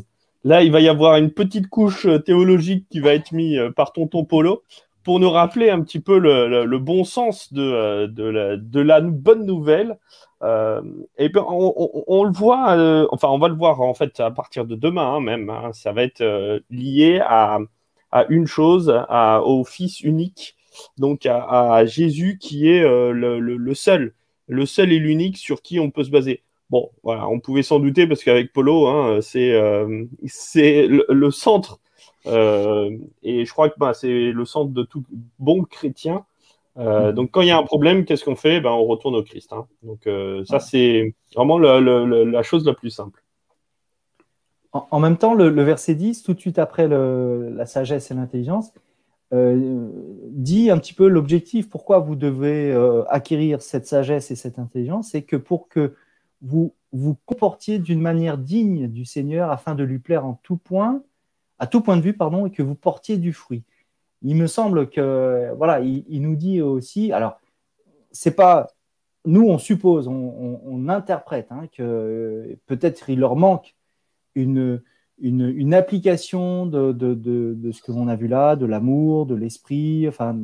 là, 0.42 0.62
il 0.64 0.72
va 0.72 0.80
y 0.80 0.88
avoir 0.88 1.16
une 1.16 1.30
petite 1.30 1.68
couche 1.68 2.06
euh, 2.06 2.18
théologique 2.18 2.86
qui 2.90 2.98
va 2.98 3.14
être 3.14 3.30
mise 3.30 3.56
euh, 3.56 3.70
par 3.70 3.92
tonton 3.92 4.24
Polo 4.24 4.64
pour 5.04 5.20
nous 5.20 5.30
rappeler 5.30 5.70
un 5.70 5.80
petit 5.80 6.00
peu 6.00 6.18
le, 6.18 6.78
bon 6.78 7.04
sens 7.04 7.52
de, 7.52 8.80
la, 8.80 9.00
bonne 9.00 9.46
nouvelle. 9.46 9.98
et 10.42 11.28
puis 11.30 11.40
on, 11.46 12.24
le 12.24 12.32
voit, 12.32 13.06
enfin 13.10 13.28
on 13.28 13.38
va 13.38 13.48
le 13.48 13.54
voir 13.54 13.80
en 13.80 13.94
fait 13.94 14.20
à 14.20 14.30
partir 14.30 14.66
de 14.66 14.74
demain 14.76 15.14
hein, 15.14 15.20
même. 15.20 15.48
Hein, 15.48 15.70
ça 15.72 15.92
va 15.92 16.02
être 16.02 16.60
lié 16.68 17.18
à, 17.24 17.60
une 18.28 18.46
chose, 18.46 18.92
au 19.42 19.64
Fils 19.64 20.02
unique 20.02 20.54
donc 20.98 21.26
à, 21.26 21.84
Jésus 21.84 22.38
qui 22.38 22.68
est 22.68 22.82
euh, 22.82 23.12
le, 23.12 23.74
seul, 23.74 24.14
le 24.46 24.66
seul 24.66 24.92
et 24.92 24.98
l'unique 24.98 25.36
sur 25.36 25.62
qui 25.62 25.80
on 25.80 25.90
peut 25.90 26.04
se 26.04 26.10
baser. 26.10 26.42
Bon, 26.70 26.90
voilà, 27.02 27.28
on 27.28 27.40
pouvait 27.40 27.62
s'en 27.62 27.80
douter 27.80 28.06
parce 28.06 28.22
qu'avec 28.22 28.52
Polo, 28.52 28.86
hein, 28.86 29.18
c'est 29.22 29.52
euh, 29.52 30.04
le, 30.22 31.30
centre, 31.32 31.80
euh, 32.26 32.96
et 33.24 33.44
je 33.44 33.50
crois 33.52 33.70
que 33.70 33.74
bah, 33.76 33.92
c'est 33.92 34.30
le 34.30 34.44
centre 34.44 34.70
de 34.70 34.82
tout 34.84 35.04
bon 35.38 35.64
chrétien. 35.64 36.24
Mm. 36.76 37.10
donc 37.12 37.32
quand 37.32 37.40
il 37.40 37.48
y 37.48 37.50
a 37.50 37.58
un 37.58 37.64
problème, 37.64 38.04
qu'est-ce 38.04 38.24
qu'on 38.24 38.36
fait? 38.36 38.60
Ben, 38.60 38.70
On 38.70 38.84
retourne 38.84 39.16
au 39.16 39.24
Christ. 39.24 39.52
Hein. 39.52 39.66
Donc 39.82 40.08
ça, 40.46 40.60
c'est 40.60 41.14
vraiment 41.34 41.58
la 41.58 42.42
chose 42.42 42.64
la 42.64 42.74
plus 42.74 42.90
simple. 42.90 43.24
En, 44.72 45.00
même 45.00 45.16
temps, 45.16 45.34
le, 45.34 45.48
verset 45.64 45.96
10, 45.96 46.22
tout 46.22 46.32
de 46.32 46.38
suite 46.38 46.60
après 46.60 46.86
la 46.86 47.66
sagesse 47.66 48.12
et 48.12 48.14
l'intelligence, 48.14 48.72
dit 49.32 50.70
un 50.70 50.78
petit 50.78 50.94
peu 50.94 51.06
l'objectif, 51.06 51.68
pourquoi 51.68 52.00
vous 52.00 52.16
devez 52.16 52.72
euh, 52.72 53.04
acquérir 53.08 53.62
cette 53.62 53.86
sagesse 53.86 54.30
et 54.30 54.36
cette 54.36 54.58
intelligence, 54.58 55.10
c'est 55.10 55.22
que 55.22 55.36
pour 55.36 55.68
que 55.68 55.94
vous 56.42 56.74
vous 56.92 57.16
comportiez 57.26 57.78
d'une 57.78 58.00
manière 58.00 58.38
digne 58.38 58.88
du 58.88 59.04
Seigneur 59.04 59.50
afin 59.50 59.76
de 59.76 59.84
lui 59.84 60.00
plaire 60.00 60.26
en 60.26 60.40
tout 60.42 60.56
point, 60.56 61.02
à 61.60 61.66
tout 61.66 61.80
point 61.80 61.96
de 61.96 62.02
vue, 62.02 62.14
pardon, 62.14 62.46
et 62.46 62.50
que 62.50 62.62
vous 62.62 62.74
portiez 62.74 63.16
du 63.18 63.32
fruit. 63.32 63.62
Il 64.22 64.36
me 64.36 64.48
semble 64.48 64.90
que, 64.90 65.52
voilà, 65.56 65.80
il, 65.80 66.22
nous 66.22 66.34
dit 66.34 66.60
aussi, 66.60 67.12
alors, 67.12 67.40
c'est 68.10 68.34
pas, 68.34 68.66
nous, 69.24 69.46
on 69.48 69.58
suppose, 69.58 70.08
on, 70.08 70.88
interprète 70.88 71.52
hein, 71.52 71.68
que 71.72 72.58
peut-être 72.66 73.08
il 73.08 73.20
leur 73.20 73.36
manque 73.36 73.76
une, 74.34 74.82
une, 75.20 75.74
application 75.74 76.66
de, 76.66 76.92
ce 77.72 77.82
que 77.82 77.92
l'on 77.92 78.08
a 78.08 78.16
vu 78.16 78.28
là, 78.28 78.56
de 78.56 78.66
l'amour, 78.66 79.26
de 79.26 79.34
l'esprit, 79.34 80.08
enfin, 80.08 80.36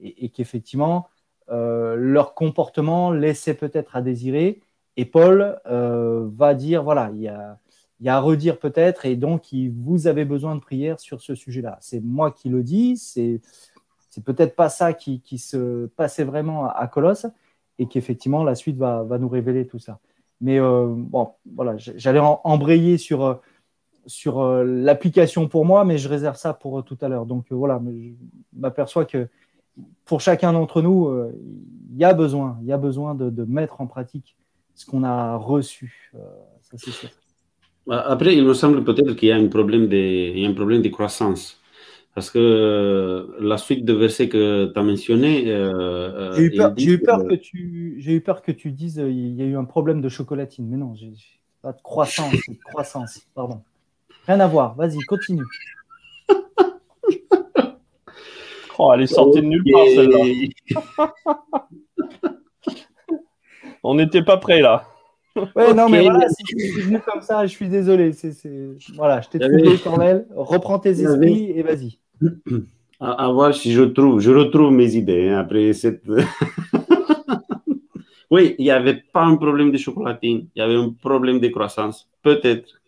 et, 0.00 0.28
qu'effectivement, 0.28 1.08
euh, 1.50 1.96
leur 1.96 2.34
comportement 2.34 3.10
laissait 3.10 3.54
peut-être 3.54 3.96
à 3.96 4.02
désirer. 4.02 4.60
Et 4.96 5.04
Paul 5.04 5.60
euh, 5.66 6.28
va 6.32 6.54
dire, 6.54 6.82
voilà, 6.82 7.10
il 7.14 7.22
y 7.22 7.28
a, 7.28 7.58
à 8.06 8.20
redire 8.20 8.58
peut-être, 8.58 9.06
et 9.06 9.16
donc 9.16 9.48
vous 9.52 10.06
avez 10.06 10.24
besoin 10.24 10.54
de 10.54 10.60
prière 10.60 11.00
sur 11.00 11.20
ce 11.20 11.34
sujet-là. 11.34 11.78
C'est 11.80 12.00
moi 12.00 12.30
qui 12.30 12.48
le 12.48 12.62
dis, 12.62 12.96
c'est 12.96 13.40
c'est 14.10 14.24
peut-être 14.24 14.56
pas 14.56 14.68
ça 14.68 14.94
qui, 14.94 15.20
se 15.38 15.86
passait 15.86 16.24
vraiment 16.24 16.68
à, 16.68 16.86
Colosse, 16.88 17.26
et 17.78 17.86
qu'effectivement 17.86 18.42
la 18.42 18.54
suite 18.54 18.76
va, 18.76 19.04
nous 19.20 19.28
révéler 19.28 19.66
tout 19.66 19.78
ça. 19.78 20.00
Mais 20.40 20.58
euh, 20.58 20.86
bon, 20.88 21.32
voilà, 21.54 21.76
j'allais 21.76 22.20
embrayer 22.20 22.96
sur 22.98 23.40
sur 24.06 24.40
euh, 24.40 24.64
l'application 24.64 25.48
pour 25.48 25.64
moi, 25.64 25.84
mais 25.84 25.98
je 25.98 26.08
réserve 26.08 26.36
ça 26.36 26.54
pour 26.54 26.78
euh, 26.78 26.82
tout 26.82 26.98
à 27.00 27.08
l'heure. 27.08 27.26
Donc 27.26 27.46
euh, 27.52 27.54
voilà, 27.54 27.80
je 27.86 28.10
m'aperçois 28.56 29.04
que 29.04 29.28
pour 30.04 30.20
chacun 30.20 30.52
d'entre 30.52 30.82
nous, 30.82 31.08
il 31.92 31.98
y 31.98 32.04
a 32.04 32.12
besoin, 32.12 32.58
il 32.62 32.66
y 32.66 32.72
a 32.72 32.78
besoin 32.78 33.14
de, 33.14 33.44
mettre 33.44 33.80
en 33.80 33.86
pratique 33.86 34.36
ce 34.74 34.84
qu'on 34.86 35.04
a 35.04 35.36
reçu. 35.36 36.10
ça, 36.62 36.76
c'est 36.76 36.90
sûr. 36.90 37.08
Bah, 37.86 38.04
après, 38.08 38.34
il 38.34 38.44
me 38.44 38.54
semble 38.54 38.82
peut-être 38.82 39.12
qu'il 39.12 39.28
y 39.28 39.32
a 39.32 39.36
un 39.36 39.46
problème 39.46 39.86
de, 39.86 40.46
un 40.46 40.52
problème 40.52 40.82
de 40.82 40.88
croissance. 40.88 41.60
Parce 42.12 42.30
que 42.30 43.36
la 43.38 43.56
suite 43.56 43.84
de 43.84 43.92
versets 43.92 44.28
que 44.28 44.72
tu 44.72 44.78
as 44.78 44.82
mentionné. 44.82 45.44
j'ai 46.34 46.42
eu, 46.42 46.98
peur, 46.98 47.24
que, 47.24 47.34
tu, 47.34 47.94
j'ai 47.98 48.14
eu 48.14 48.20
peur 48.20 48.42
que 48.42 48.50
tu 48.50 48.72
dises 48.72 48.96
il 48.96 49.34
y 49.34 49.42
a 49.42 49.44
eu 49.44 49.56
un 49.56 49.64
problème 49.64 50.00
de 50.00 50.08
chocolatine. 50.08 50.66
Mais 50.68 50.76
non, 50.76 50.96
j'ai, 50.96 51.12
pas 51.62 51.72
de 51.72 51.82
croissance, 51.82 52.34
croissance, 52.64 53.26
pardon. 53.34 53.62
Rien 54.28 54.40
à 54.40 54.46
voir. 54.46 54.74
Vas-y, 54.76 54.98
continue. 55.04 55.42
oh, 58.78 58.92
elle 58.94 59.00
est 59.00 59.06
sortie 59.06 59.40
de 59.40 59.46
nulle 59.46 59.64
part, 59.72 59.86
celle-là. 59.86 60.18
On 63.82 63.94
n'était 63.94 64.22
pas 64.22 64.36
prêt 64.36 64.60
là. 64.60 64.84
Ouais, 65.56 65.72
non, 65.72 65.88
mais 65.88 66.02
voilà, 66.02 66.28
si 66.28 66.44
je 66.46 66.58
suis 66.58 66.82
venu 66.82 67.00
comme 67.00 67.22
ça, 67.22 67.46
je 67.46 67.52
suis 67.52 67.68
désolé. 67.68 68.12
C'est, 68.12 68.34
Voilà, 68.96 69.22
je 69.22 69.28
t'ai 69.30 69.38
trouvé, 69.38 69.78
Cornel. 69.78 70.26
Reprends 70.34 70.78
tes 70.78 70.90
esprits 70.90 71.52
et 71.56 71.62
vas-y. 71.62 71.98
À, 73.00 73.30
voir 73.30 73.54
si 73.54 73.70
je 73.70 73.84
trouve, 73.84 74.18
je 74.18 74.32
retrouve 74.32 74.72
mes 74.72 74.96
idées 74.96 75.28
hein, 75.28 75.38
après 75.38 75.72
cette. 75.72 76.02
Oui, 78.30 78.56
il 78.58 78.64
n'y 78.64 78.70
avait 78.70 79.02
pas 79.12 79.22
un 79.22 79.36
problème 79.36 79.70
de 79.70 79.78
chocolatine, 79.78 80.48
il 80.54 80.58
y 80.58 80.62
avait 80.62 80.74
un 80.74 80.90
problème 80.90 81.40
de 81.40 81.48
croissance, 81.48 82.08
peut-être. 82.28 82.80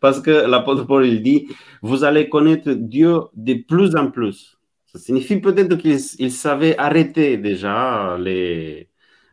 Parce 0.00 0.20
que 0.20 0.30
l'apôtre 0.52 0.84
Paul 0.86 1.06
il 1.06 1.22
dit, 1.22 1.48
vous 1.82 2.04
allez 2.04 2.28
connaître 2.28 2.70
Dieu 2.72 3.12
de 3.34 3.54
plus 3.54 3.94
en 3.96 4.10
plus. 4.10 4.58
Ça 4.86 4.98
signifie 4.98 5.38
peut-être 5.40 5.76
qu'il 5.76 6.30
savait 6.30 6.76
arrêter 6.78 7.36
déjà 7.36 8.16
les, 8.18 8.88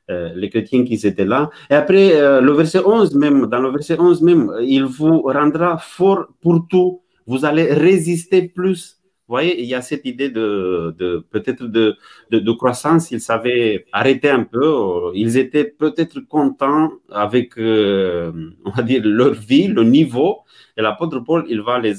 euh, 0.10 0.30
les 0.36 0.50
chrétiens 0.50 0.84
qui 0.84 0.96
étaient 0.96 1.26
là. 1.26 1.50
Et 1.70 1.76
après, 1.76 2.20
euh, 2.20 2.42
le 2.42 2.52
verset 2.54 2.82
11 2.84 3.16
même, 3.16 3.46
dans 3.46 3.60
le 3.60 3.72
verset 3.72 4.00
11 4.00 4.22
même, 4.22 4.52
il 4.62 4.86
vous 4.86 5.22
rendra 5.22 5.78
fort 5.78 6.28
pour 6.42 6.68
tout. 6.68 7.02
Vous 7.28 7.46
allez 7.46 7.74
résister 7.74 8.42
plus 8.48 9.01
voyez, 9.32 9.62
il 9.62 9.68
y 9.68 9.76
a 9.76 9.82
cette 9.82 10.06
idée 10.06 10.30
de, 10.30 10.96
peut-être 11.32 11.64
de, 11.66 12.52
croissance. 12.54 13.12
Ils 13.12 13.22
savaient 13.22 13.86
arrêter 13.92 14.30
un 14.30 14.44
peu. 14.44 15.12
Ils 15.14 15.38
étaient 15.38 15.66
peut-être 15.66 16.20
contents 16.22 16.92
avec, 17.10 17.58
euh, 17.58 18.32
on 18.66 18.72
va 18.72 18.84
dire, 18.84 19.02
leur 19.04 19.34
vie, 19.34 19.68
le 19.68 19.84
niveau. 19.84 20.40
Et 20.78 20.82
l'apôtre 20.82 21.20
Paul, 21.20 21.46
il 21.50 21.62
va 21.62 21.80
les 21.80 21.98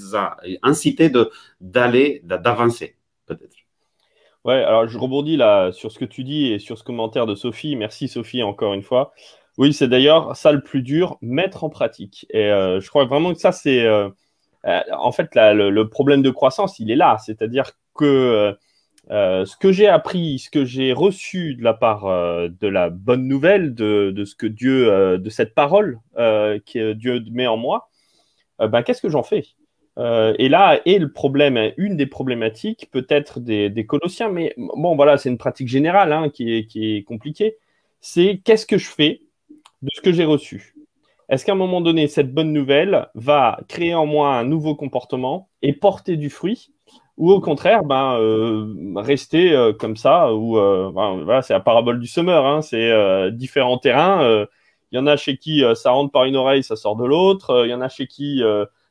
inciter 0.62 1.10
de, 1.10 1.30
d'aller, 1.60 2.22
d'avancer, 2.24 2.96
peut-être. 3.26 3.56
Ouais, 4.44 4.64
alors 4.64 4.88
je 4.88 4.98
rebondis 4.98 5.36
là 5.36 5.70
sur 5.70 5.92
ce 5.92 6.00
que 6.00 6.04
tu 6.04 6.24
dis 6.24 6.52
et 6.52 6.58
sur 6.58 6.76
ce 6.76 6.82
commentaire 6.82 7.26
de 7.26 7.34
Sophie. 7.36 7.76
Merci 7.76 8.08
Sophie 8.08 8.42
encore 8.42 8.74
une 8.74 8.82
fois. 8.82 9.12
Oui, 9.58 9.72
c'est 9.72 9.88
d'ailleurs 9.88 10.34
ça 10.36 10.50
le 10.50 10.62
plus 10.62 10.82
dur, 10.82 11.18
mettre 11.20 11.62
en 11.64 11.68
pratique. 11.70 12.26
Et 12.30 12.46
euh, 12.50 12.80
je 12.80 12.88
crois 12.88 13.04
vraiment 13.04 13.32
que 13.34 13.38
ça, 13.38 13.52
c'est 13.52 13.84
euh, 13.84 14.08
en 14.64 15.12
fait, 15.12 15.30
le, 15.34 15.82
problème 15.84 16.22
de 16.22 16.30
croissance, 16.30 16.78
il 16.78 16.90
est 16.90 16.96
là. 16.96 17.16
C'est-à-dire 17.24 17.72
que 17.94 18.04
euh, 18.04 18.52
euh, 19.10 19.44
ce 19.44 19.56
que 19.56 19.72
j'ai 19.72 19.88
appris, 19.88 20.38
ce 20.38 20.50
que 20.50 20.64
j'ai 20.64 20.92
reçu 20.92 21.54
de 21.54 21.64
la 21.64 21.74
part 21.74 22.04
de 22.04 22.66
la 22.68 22.90
bonne 22.90 23.26
nouvelle, 23.26 23.74
de, 23.74 24.24
ce 24.24 24.34
que 24.34 24.46
Dieu, 24.46 25.18
de 25.18 25.30
cette 25.30 25.54
parole 25.54 25.98
que 26.16 26.92
Dieu 26.92 27.22
met 27.30 27.46
en 27.46 27.56
moi, 27.56 27.90
ben, 28.58 28.82
qu'est-ce 28.82 29.02
que 29.02 29.08
j'en 29.08 29.22
fais? 29.22 29.44
Et 29.98 30.48
là 30.48 30.80
est 30.86 30.98
le 30.98 31.12
problème, 31.12 31.72
une 31.76 31.96
des 31.96 32.06
problématiques 32.06 32.88
peut-être 32.90 33.40
des, 33.40 33.86
Colossiens, 33.86 34.30
mais 34.30 34.54
bon 34.56 34.94
voilà, 34.96 35.18
c'est 35.18 35.28
une 35.28 35.38
pratique 35.38 35.68
générale 35.68 36.12
hein, 36.12 36.30
qui 36.30 36.64
est 36.74 37.04
compliquée. 37.04 37.56
C'est 38.00 38.40
qu'est-ce 38.44 38.66
que 38.66 38.78
je 38.78 38.88
fais 38.88 39.22
de 39.82 39.90
ce 39.94 40.00
que 40.00 40.12
j'ai 40.12 40.24
reçu? 40.24 40.74
Est-ce 41.32 41.46
qu'à 41.46 41.52
un 41.52 41.56
moment 41.56 41.80
donné, 41.80 42.08
cette 42.08 42.32
bonne 42.32 42.52
nouvelle 42.52 43.08
va 43.14 43.58
créer 43.66 43.94
en 43.94 44.04
moi 44.06 44.36
un 44.36 44.44
nouveau 44.44 44.74
comportement 44.74 45.48
et 45.62 45.72
porter 45.72 46.16
du 46.16 46.28
fruit 46.28 46.70
ou 47.16 47.30
au 47.30 47.40
contraire, 47.40 47.84
ben, 47.84 48.16
euh, 48.18 48.74
rester 48.96 49.52
euh, 49.52 49.72
comme 49.72 49.96
ça, 49.96 50.34
ou 50.34 50.58
euh, 50.58 50.90
ben, 50.94 51.22
voilà, 51.24 51.42
c'est 51.42 51.52
la 51.52 51.60
parabole 51.60 52.00
du 52.00 52.06
semeur, 52.06 52.46
hein, 52.46 52.62
c'est 52.62 53.30
différents 53.32 53.78
terrains. 53.78 54.46
Il 54.90 54.96
y 54.96 54.98
en 54.98 55.06
a 55.06 55.16
chez 55.16 55.38
qui 55.38 55.62
ça 55.74 55.92
rentre 55.92 56.12
par 56.12 56.24
une 56.24 56.36
oreille, 56.36 56.62
ça 56.62 56.76
sort 56.76 56.96
de 56.96 57.06
l'autre. 57.06 57.64
Il 57.64 57.70
y 57.70 57.74
en 57.74 57.80
a 57.80 57.88
chez 57.88 58.06
qui 58.06 58.42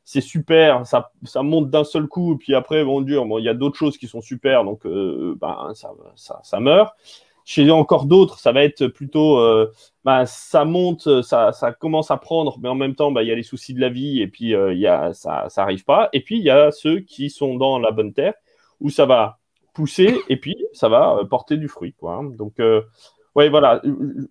c'est 0.04 0.20
super, 0.20 0.84
ça, 0.84 1.10
monte 1.42 1.70
d'un 1.70 1.84
seul 1.84 2.08
coup, 2.08 2.36
puis 2.36 2.56
après, 2.56 2.84
bon 2.84 3.02
Dieu, 3.02 3.20
bon, 3.20 3.38
il 3.38 3.44
y 3.44 3.48
a 3.48 3.54
d'autres 3.54 3.78
choses 3.78 3.98
qui 3.98 4.08
sont 4.08 4.20
super, 4.20 4.64
donc 4.64 4.84
ben, 4.84 5.72
ça, 5.74 6.40
ça, 6.42 6.60
meurt. 6.60 6.92
Chez 7.44 7.70
encore 7.70 8.06
d'autres, 8.06 8.38
ça 8.38 8.50
va 8.52 8.64
être 8.64 8.86
plutôt, 8.88 9.38
bah, 10.04 10.26
ça 10.26 10.64
monte, 10.64 11.22
ça, 11.22 11.52
ça, 11.52 11.72
commence 11.72 12.10
à 12.10 12.16
prendre, 12.16 12.58
mais 12.60 12.68
en 12.68 12.74
même 12.74 12.94
temps, 12.94 13.12
bah, 13.12 13.22
il 13.22 13.28
y 13.28 13.32
a 13.32 13.36
les 13.36 13.44
soucis 13.44 13.72
de 13.72 13.80
la 13.80 13.88
vie 13.88 14.20
et 14.20 14.26
puis 14.26 14.54
euh, 14.54 14.74
y 14.74 14.86
a, 14.86 15.12
ça 15.14 15.46
n'arrive 15.56 15.84
pas. 15.84 16.08
Et 16.12 16.20
puis, 16.22 16.38
il 16.38 16.44
y 16.44 16.50
a 16.50 16.72
ceux 16.72 17.00
qui 17.00 17.30
sont 17.30 17.54
dans 17.56 17.78
la 17.78 17.92
bonne 17.92 18.12
terre 18.12 18.34
où 18.80 18.90
ça 18.90 19.06
va 19.06 19.38
pousser 19.74 20.16
et 20.28 20.36
puis 20.36 20.56
ça 20.72 20.88
va 20.88 21.16
euh, 21.18 21.24
porter 21.24 21.56
du 21.56 21.68
fruit. 21.68 21.94
Quoi. 21.94 22.14
Hein. 22.14 22.24
Donc, 22.36 22.60
ouais, 23.36 23.48
voilà, 23.48 23.80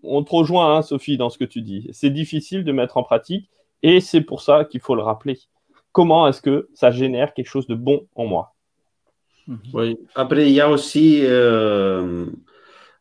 on 0.04 0.24
te 0.24 0.36
rejoint, 0.36 0.78
hein, 0.78 0.82
Sophie, 0.82 1.18
dans 1.18 1.30
ce 1.30 1.38
que 1.38 1.46
tu 1.46 1.62
dis. 1.62 1.90
C'est 1.94 2.10
difficile 2.10 2.66
de 2.66 2.72
mettre 2.74 2.98
en 2.98 3.04
pratique 3.04 3.50
et 3.82 4.02
c'est 4.02 4.22
pour 4.22 4.42
ça 4.42 4.66
qu'il 4.66 4.82
faut 4.82 4.96
le 4.96 5.04
rappeler. 5.04 5.40
Comment 5.94 6.28
est-ce 6.28 6.42
que 6.42 6.70
ça 6.74 6.92
génère 6.92 7.34
quelque 7.34 7.50
chose 7.50 7.68
de 7.68 7.76
bon 7.76 8.08
en 8.16 8.26
moi? 8.26 8.54
Oui, 9.74 9.98
après, 10.16 10.48
il 10.48 10.54
y 10.54 10.62
a 10.62 10.70
aussi 10.70 11.24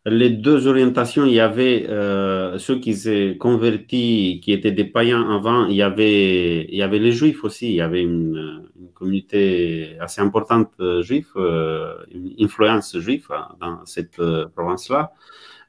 les 0.07 0.31
deux 0.31 0.67
orientations, 0.67 1.27
il 1.27 1.35
y 1.35 1.41
avait 1.41 1.87
euh, 1.89 2.59
ceux 2.59 2.79
qui 2.81 2.95
s'est 2.95 3.37
convertis, 3.39 4.41
qui 4.43 4.53
étaient 4.53 4.73
des 4.73 4.85
païens 4.85 5.31
avant, 5.31 5.67
il 5.67 5.77
y 5.77 5.83
avait, 5.83 6.65
il 6.71 6.77
y 6.77 6.83
avait 6.83 6.99
les 6.99 7.13
juifs 7.13 7.45
aussi, 7.45 7.69
il 7.69 7.75
y 7.75 7.81
avait 7.83 8.03
une, 8.03 8.67
communauté 8.95 9.97
assez 9.99 10.21
importante 10.21 10.73
euh, 10.81 11.03
juive, 11.03 11.29
euh, 11.37 11.95
une 12.13 12.35
influence 12.41 12.99
juive 12.99 13.27
hein, 13.31 13.49
dans 13.61 13.85
cette 13.87 14.21
province-là. 14.55 15.13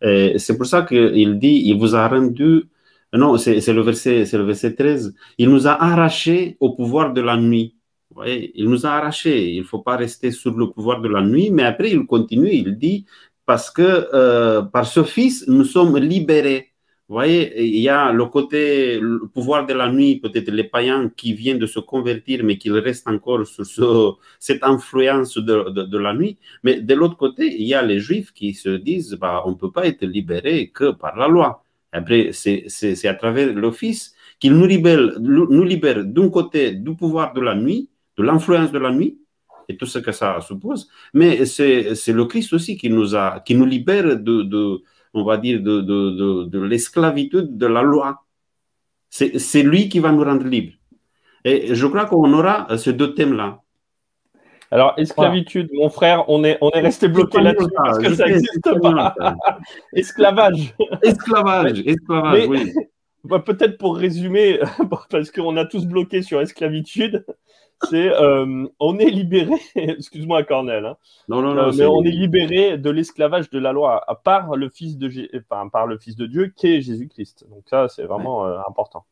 C'est 0.02 0.58
pour 0.58 0.66
ça 0.66 0.82
qu'il 0.84 1.38
dit, 1.40 1.64
il 1.66 1.78
vous 1.78 1.96
a 1.96 2.08
rendu, 2.08 2.64
non, 3.14 3.38
c'est 3.38 3.66
le, 3.74 3.82
verset, 3.82 4.26
le 4.34 4.44
verset 4.44 4.76
13, 4.76 5.14
il 5.38 5.50
nous 5.50 5.68
a 5.68 5.72
arrachés 5.74 6.58
au 6.60 6.74
pouvoir 6.76 7.14
de 7.14 7.22
la 7.22 7.38
nuit. 7.38 7.76
Vous 8.10 8.16
voyez, 8.16 8.52
il 8.56 8.70
nous 8.70 8.86
a 8.86 8.90
arrachés. 8.90 9.52
Il 9.52 9.60
ne 9.60 9.64
faut 9.66 9.80
pas 9.80 9.96
rester 9.96 10.32
sous 10.32 10.52
le 10.52 10.70
pouvoir 10.70 11.00
de 11.00 11.08
la 11.08 11.22
nuit, 11.22 11.50
mais 11.50 11.64
après 11.64 11.92
il 11.92 12.06
continue, 12.06 12.52
il 12.52 12.78
dit 12.78 13.06
parce 13.46 13.70
que 13.72 14.08
euh, 14.14 14.62
par 14.62 14.86
ce 14.86 15.04
Fils, 15.04 15.46
nous 15.48 15.66
sommes 15.66 15.98
libérés. 15.98 16.68
Vous 17.08 17.16
voyez, 17.16 17.62
il 17.62 17.80
y 17.82 17.90
a 17.90 18.12
le 18.14 18.26
côté, 18.26 18.98
le 19.00 19.28
pouvoir 19.28 19.66
de 19.66 19.74
la 19.74 19.92
nuit, 19.92 20.22
peut-être 20.22 20.50
les 20.50 20.64
païens 20.64 21.10
qui 21.10 21.34
viennent 21.34 21.60
de 21.60 21.66
se 21.68 21.80
convertir, 21.80 22.42
mais 22.46 22.58
qui 22.58 22.72
restent 22.72 23.08
encore 23.10 23.46
sur 23.46 24.20
cette 24.40 24.64
influence 24.64 25.38
de, 25.38 25.70
de, 25.86 25.98
la 25.98 26.14
nuit. 26.14 26.38
Mais 26.64 26.80
de 26.80 26.94
l'autre 26.94 27.18
côté, 27.18 27.54
il 27.54 27.68
y 27.68 27.74
a 27.74 27.82
les 27.82 28.00
juifs 28.00 28.32
qui 28.32 28.54
se 28.54 28.70
disent, 28.70 29.14
bah, 29.16 29.44
on 29.46 29.52
ne 29.52 29.56
peut 29.56 29.72
pas 29.72 29.88
être 29.88 30.06
libéré 30.06 30.70
que 30.70 30.92
par 30.92 31.18
la 31.18 31.28
loi. 31.28 31.66
Après, 31.92 32.32
c'est 32.32 33.08
à 33.08 33.14
travers 33.16 33.54
le 33.54 33.72
Fils 33.72 34.16
qu'il 34.40 34.54
nous 34.54 34.66
libère, 34.66 35.20
nous 35.20 35.64
libère 35.64 36.06
d'un 36.06 36.30
côté 36.30 36.72
du 36.72 36.96
pouvoir 36.96 37.34
de 37.34 37.42
la 37.42 37.56
nuit, 37.56 37.90
de 38.18 38.24
l'influence 38.24 38.72
de 38.72 38.80
la 38.80 38.92
nuit, 38.92 39.21
et 39.70 39.78
tout 39.78 39.86
ce 39.86 40.00
que 40.00 40.12
ça 40.12 40.40
suppose. 40.42 40.90
Mais 41.14 41.46
c'est 41.46 41.94
le 42.08 42.26
Christ 42.26 42.54
aussi 42.54 42.78
qui 42.78 42.90
nous, 42.90 43.16
a, 43.16 43.40
qui 43.40 43.56
nous 43.56 43.66
libère 43.66 44.18
de, 44.18 44.44
de 44.44 44.84
on 45.14 45.24
va 45.24 45.38
dire, 45.38 45.62
de, 45.62 45.82
de, 45.82 46.46
de, 46.46 46.60
l'esclavitude 46.60 47.58
de 47.58 47.66
la 47.66 47.82
loi. 47.82 48.24
C'est 49.10 49.64
lui 49.64 49.90
qui 49.90 50.00
va 50.00 50.12
nous 50.12 50.24
rendre 50.24 50.46
libres. 50.46 50.74
Et 51.44 51.74
je 51.76 51.88
crois 51.88 52.06
qu'on 52.06 52.32
aura 52.34 52.78
ces 52.78 52.94
deux 52.94 53.14
thèmes-là. 53.14 53.62
Alors, 54.74 54.94
esclavitude, 54.96 55.70
mon 55.74 55.90
frère, 55.90 56.24
on 56.30 56.46
est, 56.46 56.58
on 56.62 56.70
est 56.72 56.80
resté 56.80 57.10
bloqué 57.10 57.42
là-dessus 57.42 57.70
parce 57.76 58.00
que 58.00 58.14
ça 58.14 58.26
n'existe 58.26 58.80
pas. 58.82 59.16
esclavage. 59.94 60.74
Esclavage, 61.04 61.84
esclavage, 61.86 62.48
oui. 62.48 62.72
bah, 63.26 63.40
peut-être 63.40 63.78
pour 63.78 63.98
résumer, 63.98 64.60
parce 65.10 65.30
qu'on 65.30 65.58
a 65.58 65.66
tous 65.66 65.86
bloqué 65.86 66.22
sur 66.22 66.40
esclavitude, 66.40 67.26
c'est 67.90 68.10
euh, 68.10 68.66
on 68.80 69.00
est 69.00 69.10
libéré, 69.10 69.56
excuse-moi 69.76 70.44
Cornel, 70.44 70.86
hein. 70.86 70.98
non, 71.28 71.42
non, 71.42 71.54
non, 71.54 71.70
euh, 71.70 71.72
mais 71.78 71.86
on 71.86 72.04
est 72.04 72.12
libéré 72.12 72.78
de 72.78 72.90
l'esclavage 72.90 73.50
de 73.50 73.60
la 73.60 73.72
loi 73.72 74.06
par 74.24 74.56
le 74.56 74.70
Fils 74.70 74.98
de, 74.98 75.10
enfin, 75.36 75.68
par 75.70 75.88
le 75.88 75.98
Fils 75.98 76.16
de 76.16 76.26
Dieu 76.26 76.54
qui 76.56 76.68
est 76.68 76.82
Jésus-Christ. 76.82 77.46
Donc 77.50 77.64
ça, 77.68 77.88
c'est 77.88 78.04
vraiment 78.04 78.46
euh, 78.46 78.60
important. 78.68 79.06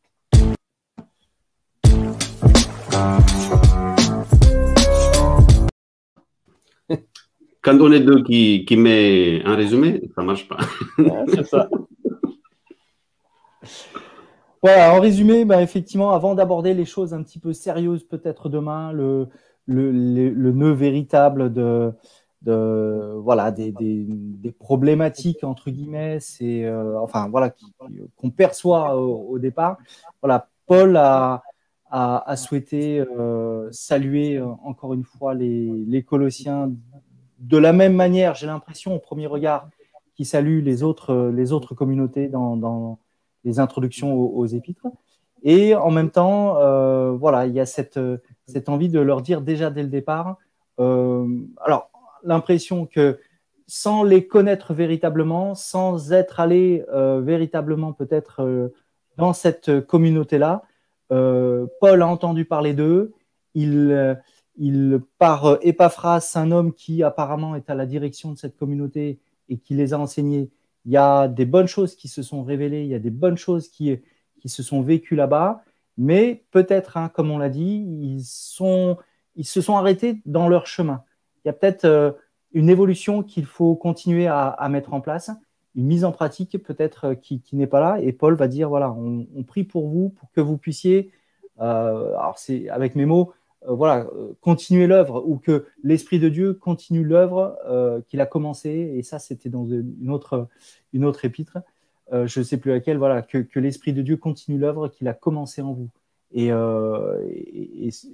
Quand 7.62 7.78
on 7.82 7.92
est 7.92 8.00
deux 8.00 8.24
qui, 8.24 8.66
qui 8.66 8.78
met 8.78 9.42
un 9.46 9.56
résumé, 9.56 10.02
ça 10.16 10.22
marche 10.22 10.48
pas. 10.48 10.60
c'est 11.28 11.46
ça. 11.46 11.70
En 14.64 15.00
résumé, 15.00 15.46
bah, 15.46 15.62
effectivement, 15.62 16.12
avant 16.12 16.36
d'aborder 16.36 16.74
les 16.74 16.86
choses 16.86 17.14
un 17.14 17.24
petit 17.24 17.40
peu 17.40 17.54
sérieuses, 17.54 18.04
peut-être 18.04 18.50
demain, 18.50 18.92
le, 18.92 19.30
nœud 19.68 20.72
véritable 20.74 21.54
de, 21.54 21.94
voilà 22.44 23.52
des, 23.52 23.74
problématiques 24.60 25.44
entre 25.44 25.70
guillemets, 25.70 26.20
c'est 26.20 26.66
euh, 26.66 27.00
enfin 27.00 27.30
voilà 27.30 27.54
qu'on 28.18 28.32
perçoit 28.32 28.98
au, 28.98 29.40
départ. 29.40 29.78
Voilà, 30.22 30.50
Paul 30.66 30.98
a, 30.98 31.42
souhaité 32.36 33.00
euh, 33.00 33.70
saluer 33.72 34.38
euh, 34.38 34.48
encore 34.64 34.94
une 34.94 35.04
fois 35.04 35.34
les, 35.34 36.04
Colossiens 36.04 36.72
de 37.40 37.58
la 37.58 37.72
même 37.72 37.96
manière, 37.96 38.36
j'ai 38.36 38.48
l'impression 38.48 38.94
au 38.94 39.00
premier 39.00 39.28
regard, 39.28 39.70
qu'il 40.16 40.26
salue 40.26 40.62
les 40.62 40.84
autres 40.84 41.32
les 41.34 41.54
autres 41.54 41.74
communautés 41.76 42.28
dans 42.28 43.00
les 43.44 43.60
introductions 43.60 44.16
aux, 44.16 44.46
épîtres. 44.46 44.88
Et 45.44 45.76
en 45.76 45.92
même 45.92 46.12
temps, 46.12 46.58
euh, 46.58 47.12
voilà, 47.12 47.46
il 47.48 47.54
y 47.54 47.60
a 47.60 47.66
cette, 47.66 48.00
cette 48.46 48.70
envie 48.70 48.90
de 48.90 49.00
leur 49.00 49.22
dire 49.22 49.42
déjà 49.42 49.70
dès 49.70 49.84
le 49.84 49.90
départ, 49.90 50.38
euh, 50.80 51.28
alors 51.62 51.90
l'impression 52.24 52.86
que 52.86 53.20
sans 53.68 54.04
les 54.04 54.28
connaître 54.28 54.74
véritablement, 54.74 55.56
sans 55.56 56.12
être 56.12 56.40
allé 56.40 56.84
euh, 56.92 57.22
véritablement 57.22 57.94
peut-être 57.94 58.72
dans 59.18 59.34
cette 59.34 59.86
communauté-là, 59.86 60.64
Paul 61.10 62.02
a 62.02 62.08
entendu 62.08 62.46
parler 62.46 62.74
d'eux, 62.74 63.14
il, 63.56 64.18
il, 64.58 65.02
par 65.18 65.58
Epaphras, 65.62 66.34
un 66.36 66.52
homme 66.52 66.74
qui 66.74 67.04
apparemment 67.04 67.56
est 67.56 67.70
à 67.70 67.76
la 67.76 67.86
direction 67.86 68.32
de 68.32 68.38
cette 68.38 68.58
communauté 68.58 69.20
et 69.50 69.58
qui 69.58 69.74
les 69.74 69.94
a 69.94 70.00
enseignés, 70.00 70.50
il 70.90 70.94
y 70.94 70.98
a 70.98 71.28
des 71.28 71.46
bonnes 71.46 71.68
choses 71.68 71.96
qui 71.96 72.08
se 72.08 72.24
sont 72.24 72.42
révélées, 72.44 72.82
il 72.82 72.88
y 72.88 72.96
a 72.96 73.00
des 73.00 73.12
bonnes 73.12 73.38
choses 73.38 73.68
qui, 73.70 74.00
qui 74.42 74.50
se 74.50 74.64
sont 74.64 74.82
vécues 74.82 75.16
là-bas, 75.16 75.64
mais 75.98 76.46
peut-être, 76.50 76.98
hein, 76.98 77.10
comme 77.10 77.30
on 77.30 77.38
l'a 77.38 77.50
dit, 77.50 77.86
ils, 78.02 78.24
sont, 78.24 78.98
ils 79.36 79.46
se 79.46 79.62
sont 79.62 79.78
arrêtés 79.78 80.20
dans 80.26 80.50
leur 80.50 80.66
chemin. 80.66 81.04
Il 81.46 81.48
y 81.48 81.52
a 81.52 81.54
peut-être 81.54 81.86
euh, 81.86 82.14
une 82.54 82.72
évolution 82.72 83.22
qu'il 83.22 83.46
faut 83.46 83.76
continuer 83.76 84.26
à, 84.26 84.68
mettre 84.72 84.96
en 84.96 85.00
place, 85.00 85.30
une 85.76 85.86
mise 85.86 86.04
en 86.06 86.12
pratique 86.12 86.58
peut-être 86.64 87.10
euh, 87.10 87.14
qui, 87.14 87.44
n'est 87.54 87.68
pas 87.68 87.80
là. 87.80 88.02
Et 88.02 88.12
Paul 88.12 88.34
va 88.34 88.48
dire, 88.48 88.70
voilà, 88.70 88.92
on, 88.92 89.44
prie 89.44 89.66
pour 89.66 89.90
vous, 89.90 90.10
pour 90.10 90.32
que 90.32 90.42
vous 90.42 90.58
puissiez, 90.58 91.12
euh, 91.60 92.16
alors 92.16 92.40
c'est 92.40 92.68
avec 92.70 92.96
mes 92.96 93.06
mots, 93.06 93.32
voilà, 93.68 94.06
euh, 94.16 94.34
continuer 94.42 94.88
l'œuvre 94.88 95.24
ou 95.26 95.38
que 95.38 95.66
l'Esprit 95.84 96.20
de 96.20 96.30
Dieu 96.30 96.54
continue 96.54 97.04
l'œuvre 97.04 97.58
euh, 97.68 98.02
qu'il 98.08 98.22
a 98.22 98.26
commencé. 98.26 98.70
Et 98.70 99.04
ça, 99.04 99.20
c'était 99.20 99.50
dans 99.50 99.66
une 99.66 100.10
autre, 100.10 100.48
une 100.94 101.06
autre 101.06 101.26
épître. 101.26 101.60
je 102.12 102.40
ne 102.40 102.44
sais 102.44 102.58
plus 102.58 102.72
laquelle, 102.72 102.98
voilà, 102.98 103.22
que, 103.22 103.38
que 103.40 103.60
l'Esprit 103.60 103.94
de 103.94 104.02
Dieu 104.02 104.18
continue 104.18 104.58
l'œuvre 104.58 104.88
qu'il 104.88 105.08
a 105.08 105.14
commencé 105.14 105.62
en 105.62 105.74
vous. 105.74 105.90
Et, 106.32 106.52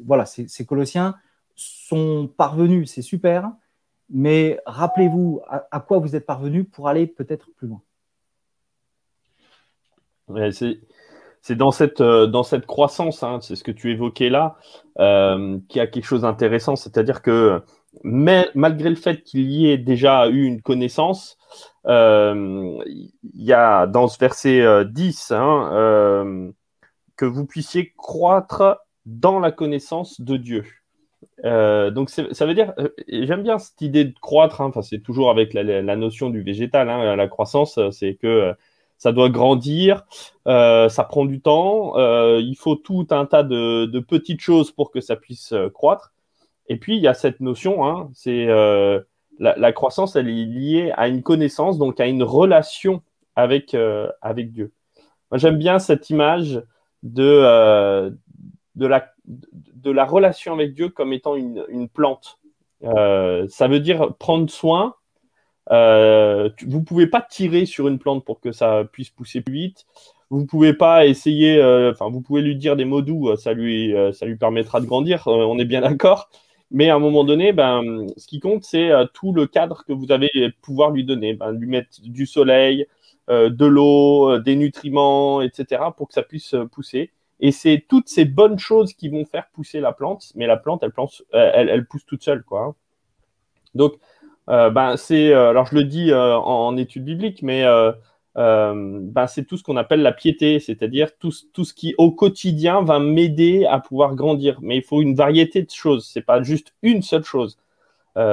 voilà, 0.06 0.26
ces, 0.26 0.66
Colossiens 0.66 1.16
sont 1.56 2.30
parvenus, 2.36 2.92
c'est 2.92 3.02
super, 3.02 3.52
mais 4.10 4.60
rappelez-vous 4.66 5.42
à, 5.48 5.68
à, 5.72 5.80
quoi 5.80 6.00
vous 6.00 6.16
êtes 6.16 6.26
parvenus 6.26 6.66
pour 6.72 6.90
aller 6.90 7.08
peut-être 7.08 7.50
plus 7.56 7.68
loin. 7.68 7.82
Ouais, 10.28 10.52
c'est 10.52 10.80
c'est 11.46 11.56
dans 11.56 11.70
cette, 11.70 12.02
euh, 12.02 12.26
dans 12.26 12.42
cette 12.42 12.66
croissance, 12.66 13.22
hein, 13.22 13.38
c'est 13.40 13.56
ce 13.56 13.64
que 13.64 13.70
tu 13.70 13.92
évoquais 13.92 14.30
là, 14.30 14.56
euh, 14.98 15.60
qu'il 15.70 15.78
y 15.78 15.80
a 15.80 15.86
quelque 15.86 16.06
chose 16.06 16.24
d'intéressant, 16.24 16.76
c'est-à-dire 16.76 17.22
que 17.22 17.62
malgré 18.04 18.90
le 18.90 18.96
fait 18.96 19.22
qu'il 19.22 19.52
y 19.52 19.70
ait 19.70 19.78
déjà 19.78 20.28
eu 20.28 20.46
une 20.46 20.64
connaissance, 20.64 21.38
euh, 21.86 22.80
il 22.90 23.44
y 23.44 23.54
a 23.54 23.86
dans 23.86 24.08
ce 24.08 24.18
verset 24.18 24.86
10 24.86 25.32
hein, 25.36 26.52
que 27.16 27.26
vous 27.26 27.46
puissiez 27.46 27.94
croître 27.96 28.80
dans 29.06 29.40
la 29.40 29.52
connaissance 29.52 30.20
de 30.22 30.38
Dieu. 30.38 30.64
donc 31.44 32.10
ça 32.10 32.46
veut 32.48 32.56
dire, 32.56 32.74
j'aime 33.08 33.44
bien 33.44 33.60
cette 33.60 33.82
idée 33.82 34.06
de 34.06 34.18
croître, 34.20 34.62
hein, 34.62 34.72
c'est 34.82 35.04
toujours 35.04 35.30
avec 35.30 35.54
la, 35.54 35.62
la, 35.62 35.96
notion 35.96 36.32
du 36.32 36.42
végétal, 36.42 36.88
la 36.88 37.28
croissance, 37.28 37.80
c'est 37.92 38.16
que 38.16 38.56
ça 38.98 39.12
doit 39.12 39.30
grandir, 39.30 40.06
euh, 40.48 40.90
ça 40.90 41.04
prend 41.04 41.26
du 41.26 41.42
temps, 41.42 41.98
euh, 41.98 42.40
il 42.42 42.56
faut 42.56 42.76
tout 42.76 43.08
un 43.12 43.26
tas 43.26 43.44
de, 43.44 44.00
petites 44.00 44.42
choses 44.42 44.72
pour 44.72 44.92
que 44.92 45.02
ça 45.02 45.16
puisse 45.16 45.52
euh, 45.52 45.70
croître. 45.70 46.14
Et 46.68 46.78
puis 46.78 46.96
il 46.98 47.02
y 47.02 47.08
a 47.08 47.14
cette 47.14 47.42
notion, 47.42 47.86
hein, 47.86 48.10
c'est 48.14 48.48
la, 49.38 49.74
croissance, 49.74 50.16
elle 50.16 50.30
est 50.30 50.46
liée 50.46 50.92
à 50.96 51.08
une 51.08 51.22
connaissance, 51.22 51.78
donc 51.78 52.00
à 52.00 52.08
une 52.08 52.24
relation 52.24 53.04
avec 53.36 53.76
avec 54.22 54.52
Dieu. 54.52 54.72
J'aime 55.34 55.58
bien 55.58 55.78
cette 55.78 56.10
image 56.10 56.64
de 57.04 58.12
de 58.76 58.88
la 58.88 59.12
de 59.28 59.92
la 59.92 60.06
relation 60.06 60.54
avec 60.54 60.74
Dieu 60.74 60.90
comme 60.90 61.14
étant 61.14 61.36
une, 61.36 61.64
une 61.70 61.88
plante. 61.88 62.40
ça 62.82 63.68
veut 63.68 63.80
dire 63.80 64.16
prendre 64.16 64.50
soin 64.50 64.96
euh, 65.72 66.50
vous 66.68 66.84
pouvez 66.84 67.08
pas 67.08 67.22
tirer 67.22 67.66
sur 67.66 67.88
une 67.88 68.00
plante 68.00 68.24
pour 68.26 68.40
que 68.40 68.52
ça 68.52 68.84
puisse 68.92 69.10
pousser 69.10 69.42
plus 69.42 69.54
vite. 69.54 69.86
Vous 70.30 70.46
pouvez 70.46 70.74
pas 70.74 71.06
essayer, 71.06 71.58
euh, 71.58 71.92
enfin, 71.92 72.10
vous 72.10 72.22
pouvez 72.22 72.42
lui 72.42 72.56
dire 72.56 72.76
des 72.76 72.86
mots 72.86 73.02
doux, 73.02 73.30
euh, 73.30 73.36
ça 73.36 73.54
lui, 73.54 73.94
euh, 73.96 74.12
ça 74.12 74.26
lui 74.26 74.36
permettra 74.38 74.82
de 74.82 74.86
grandir. 74.86 75.24
on 75.28 75.60
est 75.60 75.66
bien 75.66 75.82
d'accord. 75.82 76.30
Mais 76.72 76.90
à 76.90 76.96
un 76.96 77.00
moment 77.00 77.24
donné, 77.24 77.54
ben, 77.54 78.08
ce 78.18 78.28
qui 78.28 78.40
compte, 78.40 78.64
c'est 78.64 78.90
tout 79.14 79.34
le 79.34 79.46
cadre 79.48 79.84
que 79.86 79.94
vous 79.94 80.12
allez 80.12 80.30
pouvoir 80.62 80.92
lui 80.92 81.04
donner. 81.06 81.34
Ben, 81.36 81.52
lui 81.52 81.68
mettre 81.68 82.02
du 82.02 82.26
soleil, 82.26 82.88
de 83.30 83.66
l'eau, 83.66 84.40
des 84.40 84.56
nutriments, 84.56 85.42
etc., 85.42 85.84
pour 85.96 86.08
que 86.08 86.16
ça 86.16 86.24
puisse 86.24 86.56
pousser. 86.72 87.12
Et 87.40 87.52
c'est 87.52 87.86
toutes 87.88 88.10
ces 88.10 88.26
bonnes 88.26 88.60
choses 88.60 88.94
qui 88.94 89.10
vont 89.10 89.26
faire 89.26 89.48
pousser 89.54 89.80
la 89.80 89.94
plante. 89.94 90.32
Mais 90.36 90.48
la 90.48 90.58
plante, 90.58 90.84
elle, 90.84 90.92
elle, 91.32 91.70
elle 91.70 91.86
pousse 91.86 92.06
toute 92.06 92.24
seule, 92.24 92.44
quoi. 92.44 92.62
Hein. 92.64 92.76
Donc, 93.76 93.94
euh, 93.94 93.98
ben, 94.48 94.98
c'est, 94.98 95.34
euh, 95.34 95.50
alors 95.50 95.66
je 95.68 95.76
le 95.76 95.84
dis 95.84 96.12
euh, 96.12 96.38
en, 96.38 96.78
études 96.78 97.06
bibliques, 97.06 97.42
mais 97.42 97.64
ben, 98.36 99.28
c'est 99.28 99.46
tout 99.46 99.58
ce 99.58 99.64
qu'on 99.64 99.78
appelle 99.78 100.02
la 100.02 100.12
piété, 100.12 100.60
c'est-à-dire 100.60 101.18
tout, 101.18 101.32
tout, 101.54 101.66
ce 101.66 101.74
qui 101.74 101.96
au 101.98 102.12
quotidien 102.12 102.82
va 102.84 103.00
m'aider 103.00 103.66
à 103.66 103.80
pouvoir 103.80 104.16
grandir. 104.16 104.60
Mais 104.62 104.78
il 104.78 104.84
faut 104.84 105.02
une 105.02 105.16
variété 105.16 105.64
de 105.64 105.72
choses, 105.72 106.10
c'est 106.12 106.22
pas 106.22 106.42
juste 106.42 106.74
une 106.82 107.02
seule 107.02 107.24
chose. 107.24 107.58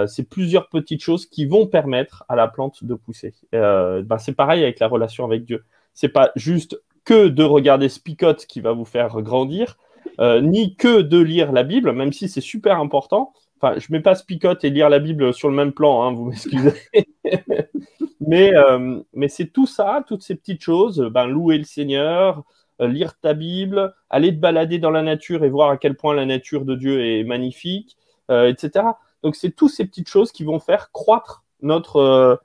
c'est 0.06 0.28
plusieurs 0.28 0.68
petites 0.68 1.02
choses 1.02 1.26
qui 1.26 1.46
vont 1.46 1.66
permettre 1.66 2.24
à 2.28 2.36
la 2.36 2.48
plante 2.48 2.84
de 2.84 2.94
pousser. 2.94 3.34
Ben, 3.52 4.18
c'est 4.18 4.34
pareil 4.34 4.62
avec 4.62 4.80
la 4.80 4.88
relation 4.88 5.24
avec 5.24 5.44
Dieu. 5.44 5.64
C'est 5.94 6.08
pas 6.08 6.32
juste 6.36 6.80
que 7.04 7.28
de 7.28 7.42
regarder 7.42 7.88
Spicote 7.88 8.46
qui 8.46 8.60
va 8.60 8.72
vous 8.72 8.84
faire 8.84 9.20
grandir, 9.22 9.76
ni 10.20 10.76
que 10.76 11.00
de 11.00 11.18
lire 11.18 11.52
la 11.52 11.62
Bible, 11.62 11.92
même 11.92 12.12
si 12.12 12.28
c'est 12.28 12.40
super 12.40 12.78
important, 12.78 13.32
Enfin, 13.62 13.78
je 13.78 13.86
mets 13.90 14.00
pas 14.00 14.16
Spicote 14.16 14.64
et 14.64 14.70
lire 14.70 14.88
la 14.88 14.98
Bible 14.98 15.32
sur 15.32 15.48
le 15.48 15.54
même 15.54 15.72
plan, 15.72 16.02
hein, 16.02 16.12
vous 16.12 16.24
m'excusez. 16.24 16.74
mais 18.20 18.52
euh, 18.54 19.00
mais 19.14 19.28
c'est 19.28 19.46
tout 19.46 19.66
ça, 19.66 20.04
toutes 20.06 20.22
ces 20.22 20.34
petites 20.34 20.62
choses. 20.62 20.98
Ben, 21.12 21.26
louer 21.26 21.58
le 21.58 21.64
Seigneur, 21.64 22.42
euh, 22.80 22.88
lire 22.88 23.16
ta 23.20 23.34
Bible, 23.34 23.94
aller 24.10 24.34
te 24.34 24.40
balader 24.40 24.78
dans 24.78 24.90
la 24.90 25.02
nature 25.02 25.44
et 25.44 25.48
voir 25.48 25.70
à 25.70 25.76
quel 25.76 25.96
point 25.96 26.12
la 26.12 26.26
nature 26.26 26.64
de 26.64 26.74
Dieu 26.74 27.04
est 27.04 27.22
magnifique, 27.22 27.96
euh, 28.32 28.48
etc. 28.48 28.84
Donc, 29.22 29.36
c'est 29.36 29.52
toutes 29.52 29.70
ces 29.70 29.86
petites 29.86 30.08
choses 30.08 30.32
qui 30.32 30.42
vont 30.42 30.58
faire 30.58 30.90
croître 30.90 31.44
notre, 31.60 32.40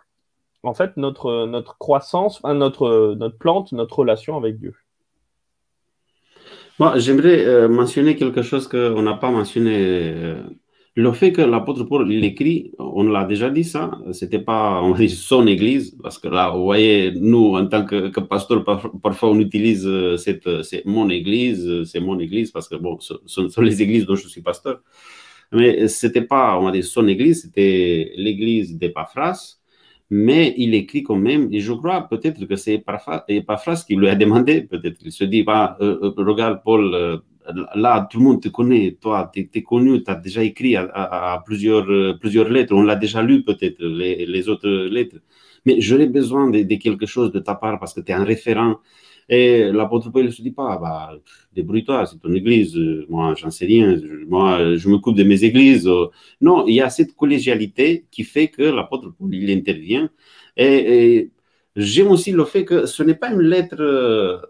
en 0.62 0.74
fait, 0.76 0.98
notre, 0.98 1.48
notre 1.48 1.80
croissance, 1.80 2.44
notre, 2.44 3.16
notre 3.16 3.38
plante, 3.40 3.72
notre 3.72 3.98
relation 3.98 4.38
avec 4.38 4.60
Dieu. 4.60 4.76
Moi, 6.78 7.00
j'aimerais 7.00 7.68
mentionner 7.68 8.16
quelque 8.16 8.44
chose 8.44 8.68
qu'on 8.68 9.02
n'a 9.02 9.16
pas 9.16 9.32
mentionné 9.32 10.36
le 10.98 11.12
fait 11.14 11.32
que 11.32 11.44
l'apôtre 11.44 11.84
Paul 11.84 12.08
l'écrit, 12.10 12.72
on 12.80 13.04
l'a 13.04 13.24
déjà 13.24 13.52
dit 13.52 13.64
ça, 13.64 13.92
c'était 14.14 14.40
pas 14.40 14.82
on 14.82 14.96
dit 14.96 15.10
son 15.10 15.46
église, 15.46 15.96
parce 16.02 16.18
que 16.18 16.28
là, 16.28 16.50
vous 16.50 16.64
voyez, 16.64 17.12
nous, 17.12 17.56
en 17.56 17.68
tant 17.68 17.86
que, 17.86 18.20
pasteur, 18.20 18.64
parfois 19.04 19.30
on 19.30 19.40
utilise 19.40 19.86
euh, 19.86 20.18
cette, 20.18 20.48
euh, 20.48 20.64
c'est 20.64 20.84
mon 20.86 21.08
église, 21.10 21.68
euh, 21.68 21.86
c'est 21.86 22.00
mon 22.00 22.18
église, 22.18 22.50
parce 22.50 22.68
que 22.68 22.76
bon, 22.76 22.98
ce 23.00 23.14
sont 23.28 23.62
les 23.62 23.80
églises 23.84 24.08
dont 24.08 24.16
je 24.16 24.28
suis 24.28 24.42
pasteur. 24.42 24.82
Mais 25.52 25.88
c'était 25.88 26.24
pas, 26.24 26.58
on 26.60 26.64
va 26.66 26.72
dire, 26.72 26.84
son 26.84 27.08
église, 27.08 27.44
c'était 27.44 28.12
l'église 28.18 28.76
d'Epaphras. 28.76 29.60
mais 30.10 30.56
il 30.58 30.74
écrit 30.74 31.04
quand 31.04 31.16
même, 31.18 31.50
et 31.54 31.60
je 31.60 31.74
crois 31.74 32.08
peut-être 32.10 32.46
que 32.46 32.56
c'est 32.56 32.84
Epaphras 33.30 33.84
qui 33.88 33.96
lui 33.96 34.10
a 34.10 34.16
demandé, 34.16 34.62
peut-être, 34.62 35.00
il 35.06 35.12
se 35.12 35.26
dit, 35.26 35.44
bah, 35.44 35.78
regarde 35.80 36.62
Paul, 36.64 37.22
là, 37.76 38.08
tout 38.10 38.20
le 38.20 38.24
monde 38.24 38.42
te 38.42 38.50
connaît, 38.50 38.98
toi, 39.00 39.30
tu 39.34 39.50
es, 39.54 39.64
connu, 39.64 40.04
tu 40.04 40.12
as 40.12 40.16
déjà 40.16 40.44
écrit 40.44 40.76
à, 40.76 41.42
plusieurs, 41.46 41.86
plusieurs 42.20 42.50
lettres, 42.50 42.74
on 42.74 42.84
l'a 42.84 42.96
déjà 42.96 43.22
lu 43.22 43.44
peut-être, 43.44 43.84
les, 43.84 44.50
autres 44.50 44.70
lettres, 44.70 45.18
mais 45.66 45.82
j'aurais 45.82 46.08
besoin 46.08 46.50
de, 46.50 46.76
quelque 46.76 47.06
chose 47.06 47.32
de 47.32 47.40
ta 47.40 47.56
part 47.56 47.80
parce 47.80 47.94
que 47.94 48.02
tu 48.02 48.12
es 48.12 48.16
un 48.16 48.24
référent. 48.24 48.78
Et 49.30 49.72
l'apôtre 49.74 50.10
Paul 50.10 50.26
ne 50.26 50.30
se 50.32 50.42
dit 50.42 50.52
pas, 50.52 50.78
bah, 50.78 51.12
débrouille-toi, 51.54 52.06
c'est 52.06 52.18
ton 52.20 52.32
église, 52.34 52.78
moi, 53.10 53.34
j'en 53.36 53.52
sais 53.52 53.66
rien, 53.66 54.00
moi, 54.28 54.76
je 54.76 54.88
me 54.88 54.98
coupe 55.00 55.18
de 55.18 55.24
mes 55.24 55.44
églises. 55.44 55.90
Non, 56.40 56.66
il 56.66 56.76
y 56.76 56.82
a 56.82 56.90
cette 56.90 57.14
collégialité 57.14 58.06
qui 58.10 58.24
fait 58.24 58.48
que 58.48 58.62
l'apôtre 58.64 59.14
Paul, 59.18 59.34
il 59.36 59.52
intervient. 59.52 60.10
et 60.56 61.32
j'aime 61.76 62.08
aussi 62.08 62.32
le 62.32 62.46
fait 62.46 62.66
que 62.66 62.86
ce 62.86 63.04
n'est 63.04 63.16
pas 63.16 63.32
une 63.32 63.42
lettre 63.42 64.42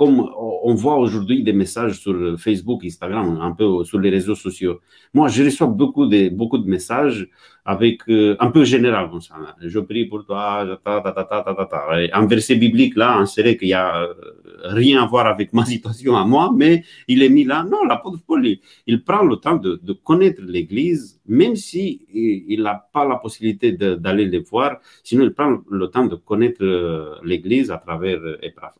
comme 0.00 0.26
on 0.62 0.72
voit 0.72 0.96
aujourd'hui 0.96 1.42
des 1.42 1.52
messages 1.52 2.00
sur 2.00 2.40
Facebook, 2.40 2.82
Instagram, 2.86 3.38
un 3.42 3.52
peu 3.52 3.84
sur 3.84 3.98
les 3.98 4.08
réseaux 4.08 4.34
sociaux. 4.34 4.80
Moi, 5.12 5.28
je 5.28 5.44
reçois 5.44 5.66
beaucoup 5.66 6.06
de, 6.06 6.30
beaucoup 6.30 6.56
de 6.56 6.66
messages 6.66 7.28
avec 7.64 8.08
euh, 8.08 8.36
un 8.40 8.50
peu 8.50 8.64
général 8.64 9.10
comme 9.10 9.20
ça. 9.20 9.34
Je 9.60 9.78
prie 9.80 10.06
pour 10.06 10.24
toi. 10.24 10.66
Un 10.86 12.26
verset 12.26 12.56
biblique 12.56 12.96
là, 12.96 13.18
on 13.20 13.26
serait 13.26 13.56
qu'il 13.56 13.68
y 13.68 13.74
a 13.74 14.02
euh, 14.02 14.14
rien 14.64 15.02
à 15.02 15.06
voir 15.06 15.26
avec 15.26 15.52
ma 15.58 15.64
situation 15.64 16.16
à 16.16 16.24
moi, 16.24 16.52
mais 16.54 16.84
il 17.08 17.22
est 17.22 17.28
mis 17.28 17.44
là. 17.44 17.64
Non, 17.64 17.84
l'apôtre 17.84 18.18
Paul, 18.26 18.46
il, 18.86 19.04
prend 19.04 19.22
le 19.22 19.36
temps 19.36 19.56
de, 19.56 19.92
connaître 20.04 20.42
l'Église, 20.42 21.20
même 21.26 21.56
si 21.56 22.06
il 22.12 22.62
n'a 22.62 22.74
pas 22.92 23.04
la 23.06 23.16
possibilité 23.16 23.72
d'aller 23.72 24.26
les 24.26 24.40
voir. 24.40 24.78
Sinon, 25.02 25.24
il 25.24 25.32
prend 25.32 25.58
le 25.70 25.86
temps 25.88 26.06
de 26.06 26.16
connaître 26.16 26.62
euh, 26.64 27.16
l'Église 27.24 27.70
à 27.70 27.78
travers 27.78 28.20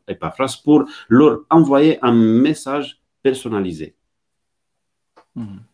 Epaphras 0.08 0.60
pour 0.64 0.84
leur 1.08 1.40
envoyer 1.50 1.98
un 2.02 2.12
message 2.12 3.00
personnalisé. 3.22 3.94
Mmh. 5.36 5.69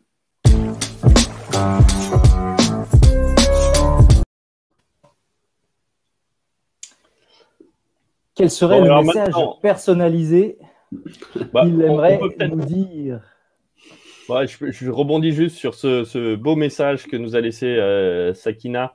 Quel 8.47 8.51
serait 8.53 8.81
le 8.81 9.03
message 9.03 9.35
personnalisé 9.61 10.57
bah, 11.53 11.63
qu'il 11.65 11.83
aimerait 11.83 12.21
nous 12.49 12.65
dire 12.65 13.21
je, 14.29 14.89
rebondis 14.89 15.33
juste 15.33 15.57
sur 15.57 15.75
ce, 15.75 16.37
beau 16.37 16.55
message 16.55 17.09
que 17.09 17.17
nous 17.17 17.35
a 17.35 17.41
laissé 17.41 17.67
euh, 17.67 18.35
Sakina. 18.35 18.95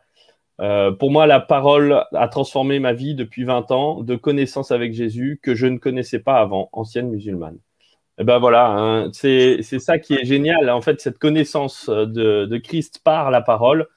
Euh, 0.62 0.94
pour 0.94 1.12
moi, 1.12 1.28
la 1.28 1.42
parole 1.42 2.06
a 2.14 2.28
transformé 2.30 2.80
ma 2.80 2.94
vie 2.94 3.14
depuis 3.14 3.44
20 3.44 3.72
ans 3.72 4.04
de 4.04 4.16
connaissance 4.16 4.72
avec 4.72 4.94
Jésus 4.94 5.38
que 5.44 5.54
je 5.54 5.68
ne 5.68 5.78
connaissais 5.78 6.20
pas 6.20 6.40
avant, 6.40 6.70
ancienne 6.72 7.10
musulmane. 7.10 7.56
Et 7.56 8.22
eh 8.22 8.24
ben 8.24 8.40
voilà, 8.40 8.70
hein, 8.70 9.10
c'est 9.12 9.62
ça 9.62 10.00
qui 10.00 10.14
est 10.14 10.24
génial. 10.24 10.70
En 10.70 10.82
fait, 10.82 11.02
cette 11.02 11.18
connaissance 11.18 11.90
de, 11.90 12.46
de 12.46 12.58
Christ 12.58 13.02
par 13.04 13.32
la 13.32 13.42
parole 13.42 13.88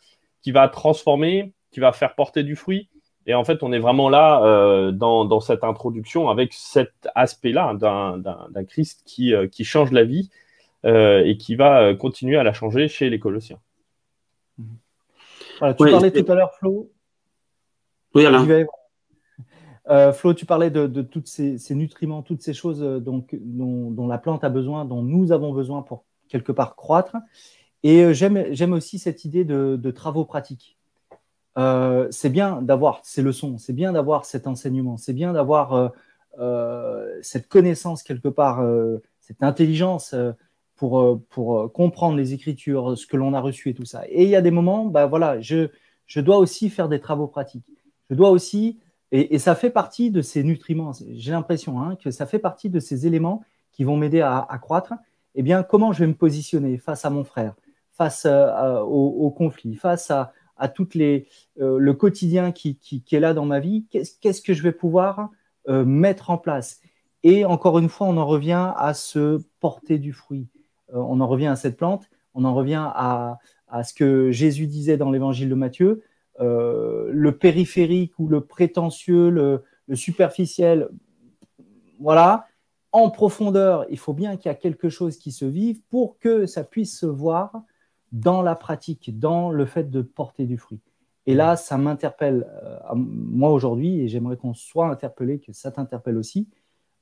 qui 0.42 0.50
va 0.50 0.68
transformer, 0.68 1.52
qui 1.70 1.78
va 1.78 1.92
faire 1.92 2.16
porter 2.16 2.42
du 2.42 2.56
fruit. 2.56 2.88
Et 3.26 3.34
en 3.34 3.44
fait, 3.44 3.62
on 3.62 3.72
est 3.72 3.78
vraiment 3.78 4.08
là 4.08 4.42
euh, 4.44 4.92
dans, 4.92 5.40
cette 5.40 5.64
introduction 5.64 6.28
avec 6.28 6.52
cet 6.52 6.92
aspect-là 7.14 7.74
d'un 7.74 8.64
Christ 8.64 9.02
qui, 9.06 9.34
euh, 9.34 9.48
qui, 9.48 9.64
change 9.64 9.92
la 9.92 10.04
vie 10.04 10.30
euh, 10.84 11.24
et 11.24 11.36
qui 11.36 11.56
va 11.56 11.94
continuer 11.94 12.36
à 12.36 12.42
la 12.42 12.52
changer 12.52 12.88
chez 12.88 13.08
les 13.08 13.18
Colossiens. 13.18 13.58
tu 14.68 14.70
parlais 15.58 16.10
tout 16.10 16.32
à 16.32 16.34
l'heure, 16.34 16.54
Flo. 16.54 16.90
Oui, 18.14 18.26
Alain. 18.26 18.66
Flo, 20.12 20.34
tu 20.34 20.44
parlais 20.44 20.70
de, 20.70 21.02
tous 21.02 21.24
ces, 21.24 21.74
nutriments, 21.74 22.22
toutes 22.22 22.42
ces 22.42 22.52
choses 22.54 22.80
donc, 22.80 23.34
dont, 23.40 24.06
la 24.06 24.18
plante 24.18 24.44
a 24.44 24.50
besoin, 24.50 24.84
dont 24.84 25.02
nous 25.02 25.32
avons 25.32 25.52
besoin 25.52 25.80
pour 25.82 26.04
quelque 26.28 26.52
part 26.52 26.76
croître. 26.76 27.16
Et 27.82 28.12
j'aime 28.12 28.72
aussi 28.74 28.98
cette 28.98 29.24
idée 29.24 29.44
de 29.44 29.90
travaux 29.90 30.26
pratiques. 30.26 30.76
Euh, 31.56 32.08
c'est 32.10 32.30
bien 32.30 32.62
d'avoir 32.62 33.00
ces 33.04 33.22
leçons, 33.22 33.58
c'est 33.58 33.72
bien 33.72 33.92
d'avoir 33.92 34.24
cet 34.24 34.46
enseignement, 34.46 34.96
c'est 34.96 35.12
bien 35.12 35.32
d'avoir 35.32 35.72
euh, 35.72 35.88
euh, 36.40 37.18
cette 37.22 37.48
connaissance 37.48 38.02
quelque 38.02 38.28
part, 38.28 38.64
cette 39.20 39.42
intelligence 39.42 40.14
pour, 40.76 41.20
pour 41.30 41.72
comprendre 41.72 42.16
les 42.16 42.32
Écritures, 42.34 42.98
ce 42.98 43.06
que 43.06 43.16
l'on 43.16 43.34
a 43.34 43.40
reçu 43.40 43.70
et 43.70 43.74
tout 43.74 43.84
ça. 43.84 44.02
Et 44.08 44.24
il 44.24 44.28
y 44.28 44.36
a 44.36 44.42
des 44.42 44.50
moments, 44.50 44.86
bah 44.86 45.06
voilà, 45.06 45.40
je, 45.40 45.68
je 46.06 46.20
dois 46.20 46.38
aussi 46.38 46.70
faire 46.70 46.88
des 46.88 47.00
travaux 47.00 47.28
pratiques. 47.28 47.70
Je 48.10 48.16
dois 48.16 48.30
aussi, 48.30 48.80
et, 49.12 49.38
ça 49.38 49.54
fait 49.54 49.70
partie 49.70 50.10
de 50.10 50.22
ces 50.22 50.42
nutriments, 50.42 50.92
j'ai 51.12 51.30
l'impression 51.30 51.80
hein, 51.80 51.96
que 51.96 52.10
ça 52.10 52.26
fait 52.26 52.40
partie 52.40 52.68
de 52.68 52.80
ces 52.80 53.06
éléments 53.06 53.44
qui 53.70 53.84
vont 53.84 53.96
m'aider 53.96 54.20
à, 54.20 54.58
croître. 54.60 54.94
Eh 55.36 55.42
bien, 55.42 55.62
comment 55.62 55.92
je 55.92 56.00
vais 56.00 56.06
me 56.08 56.14
positionner 56.14 56.78
face 56.78 57.04
à 57.04 57.10
mon 57.10 57.24
frère, 57.24 57.54
face 57.92 58.26
au, 58.26 59.14
au 59.20 59.30
conflit, 59.30 59.76
face 59.76 60.10
à, 60.10 60.32
à 60.64 60.68
toutes 60.68 60.94
les, 60.94 61.26
euh, 61.60 61.76
le 61.78 61.92
quotidien 61.92 62.50
qui, 62.50 62.78
est 63.12 63.20
là 63.20 63.34
dans 63.34 63.44
ma 63.44 63.60
vie, 63.60 63.84
qu'est-ce 63.90 64.40
que 64.40 64.54
je 64.54 64.62
vais 64.62 64.72
pouvoir 64.72 65.28
euh, 65.68 65.84
mettre 65.84 66.30
en 66.30 66.38
place? 66.38 66.80
Et 67.22 67.44
encore 67.44 67.78
une 67.78 67.90
fois, 67.90 68.06
on 68.06 68.16
en 68.16 68.26
revient 68.26 68.72
à 68.76 68.94
se 68.94 69.42
porter 69.60 69.98
du 69.98 70.14
fruit. 70.14 70.48
Euh, 70.94 70.96
on 70.96 71.20
en 71.20 71.26
revient 71.26 71.48
à 71.48 71.56
cette 71.56 71.76
plante, 71.76 72.08
on 72.32 72.46
en 72.46 72.54
revient 72.54 72.90
à, 72.94 73.38
ce 73.82 73.92
que 73.92 74.30
Jésus 74.30 74.66
disait 74.66 74.96
dans 74.96 75.10
l'évangile 75.10 75.50
de 75.50 75.54
Matthieu. 75.54 76.02
le 76.38 77.30
périphérique 77.32 78.18
ou 78.18 78.28
le 78.28 78.40
prétentieux, 78.40 79.28
le, 79.30 79.64
le 79.88 79.96
superficiel, 79.96 80.88
voilà, 81.98 82.46
en 82.92 83.10
profondeur, 83.10 83.84
il 83.90 83.98
faut 83.98 84.12
bien 84.14 84.36
qu'il 84.36 84.50
y 84.50 84.54
ait 84.54 84.58
quelque 84.58 84.88
chose 84.88 85.18
qui 85.18 85.32
se 85.32 85.44
vive 85.44 85.80
pour 85.90 86.18
que 86.20 86.46
ça 86.46 86.62
puisse 86.62 86.96
se 86.98 87.06
voir 87.06 87.64
dans 88.14 88.42
la 88.42 88.54
pratique, 88.54 89.18
dans 89.18 89.50
le 89.50 89.66
fait 89.66 89.90
de 89.90 90.00
porter 90.00 90.46
du 90.46 90.56
fruit. 90.56 90.80
Et 91.26 91.34
là, 91.34 91.56
ça 91.56 91.76
m'interpelle, 91.78 92.46
euh, 92.62 92.78
moi 92.94 93.50
aujourd'hui, 93.50 94.00
et 94.00 94.08
j'aimerais 94.08 94.36
qu'on 94.36 94.54
soit 94.54 94.88
interpellé, 94.88 95.40
que 95.40 95.52
ça 95.52 95.72
t'interpelle 95.72 96.16
aussi, 96.16 96.48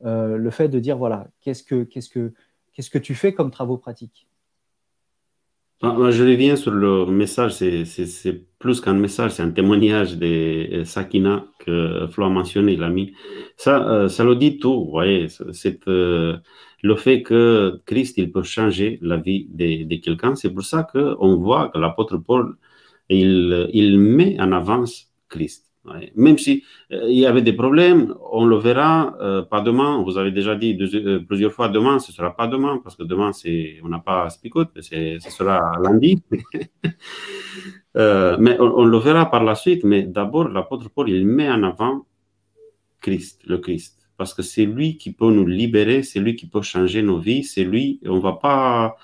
euh, 0.04 0.38
le 0.38 0.50
fait 0.50 0.68
de 0.68 0.78
dire, 0.78 0.96
voilà, 0.96 1.28
qu'est-ce 1.40 1.62
que, 1.62 1.84
qu'est-ce, 1.84 2.08
que, 2.08 2.32
qu'est-ce 2.72 2.88
que 2.88 2.98
tu 2.98 3.14
fais 3.14 3.34
comme 3.34 3.50
travaux 3.50 3.76
pratiques? 3.76 4.26
Je 5.82 6.22
reviens 6.22 6.56
sur 6.56 6.70
le 6.70 7.06
message, 7.06 7.54
c'est, 7.54 8.44
plus 8.58 8.80
qu'un 8.80 8.94
message, 8.94 9.32
c'est 9.32 9.42
un 9.42 9.50
témoignage 9.50 10.16
de 10.16 10.26
euh, 10.26 10.84
Sakina 10.84 11.44
que 11.58 12.06
Flo 12.08 12.26
a 12.26 12.28
mentionné, 12.28 12.74
il 12.74 12.82
a 12.84 12.88
mis. 12.88 13.12
Ça, 13.56 14.08
ça 14.08 14.22
le 14.22 14.36
dit 14.36 14.58
tout, 14.58 14.84
vous 14.84 14.90
voyez, 14.90 15.26
cette 15.52 15.88
le 16.82 16.96
fait 16.96 17.22
que 17.22 17.80
Christ, 17.86 18.18
il 18.18 18.32
peut 18.32 18.42
changer 18.42 18.98
la 19.02 19.16
vie 19.16 19.46
de, 19.50 19.96
quelqu'un. 19.96 20.34
C'est 20.34 20.50
pour 20.50 20.64
ça 20.64 20.84
qu'on 20.84 21.36
voit 21.36 21.68
que 21.70 21.78
l'apôtre 21.78 22.18
Paul, 22.18 22.56
il, 23.08 23.68
il, 23.72 23.98
met 23.98 24.40
en 24.40 24.52
avance 24.52 25.12
Christ. 25.28 25.71
Même 26.14 26.38
si 26.38 26.62
euh, 26.92 27.08
il 27.08 27.18
y 27.18 27.26
avait 27.26 27.42
des 27.42 27.52
problèmes, 27.52 28.14
on 28.30 28.44
le 28.44 28.56
verra 28.56 29.16
euh, 29.20 29.42
pas 29.42 29.60
demain. 29.60 30.02
Vous 30.02 30.16
avez 30.16 30.30
déjà 30.30 30.54
dit 30.54 30.78
euh, 30.80 31.18
plusieurs 31.20 31.52
fois 31.52 31.68
demain, 31.68 31.98
ce 31.98 32.12
sera 32.12 32.36
pas 32.36 32.46
demain 32.46 32.80
parce 32.82 32.94
que 32.94 33.02
demain 33.02 33.32
c'est 33.32 33.80
on 33.82 33.88
n'a 33.88 33.98
pas 33.98 34.30
Spicot, 34.30 34.68
ce 34.80 35.18
sera 35.28 35.72
lundi. 35.82 36.22
mais 37.94 38.56
on, 38.60 38.84
le 38.84 38.98
verra 38.98 39.28
par 39.30 39.42
la 39.42 39.56
suite. 39.56 39.82
Mais 39.82 40.04
d'abord, 40.04 40.48
l'apôtre 40.48 40.88
Paul 40.88 41.10
il 41.10 41.26
met 41.26 41.50
en 41.50 41.64
avant 41.64 42.06
Christ, 43.00 43.42
le 43.46 43.58
Christ 43.58 43.98
parce 44.16 44.34
que 44.34 44.42
c'est 44.42 44.66
lui 44.66 44.98
qui 44.98 45.12
peut 45.12 45.32
nous 45.32 45.46
libérer, 45.46 46.04
c'est 46.04 46.20
lui 46.20 46.36
qui 46.36 46.46
peut 46.46 46.62
changer 46.62 47.02
nos 47.02 47.18
vies, 47.18 47.42
c'est 47.42 47.64
lui, 47.64 47.98
on 48.06 48.20
va 48.20 48.34
pas 48.34 48.96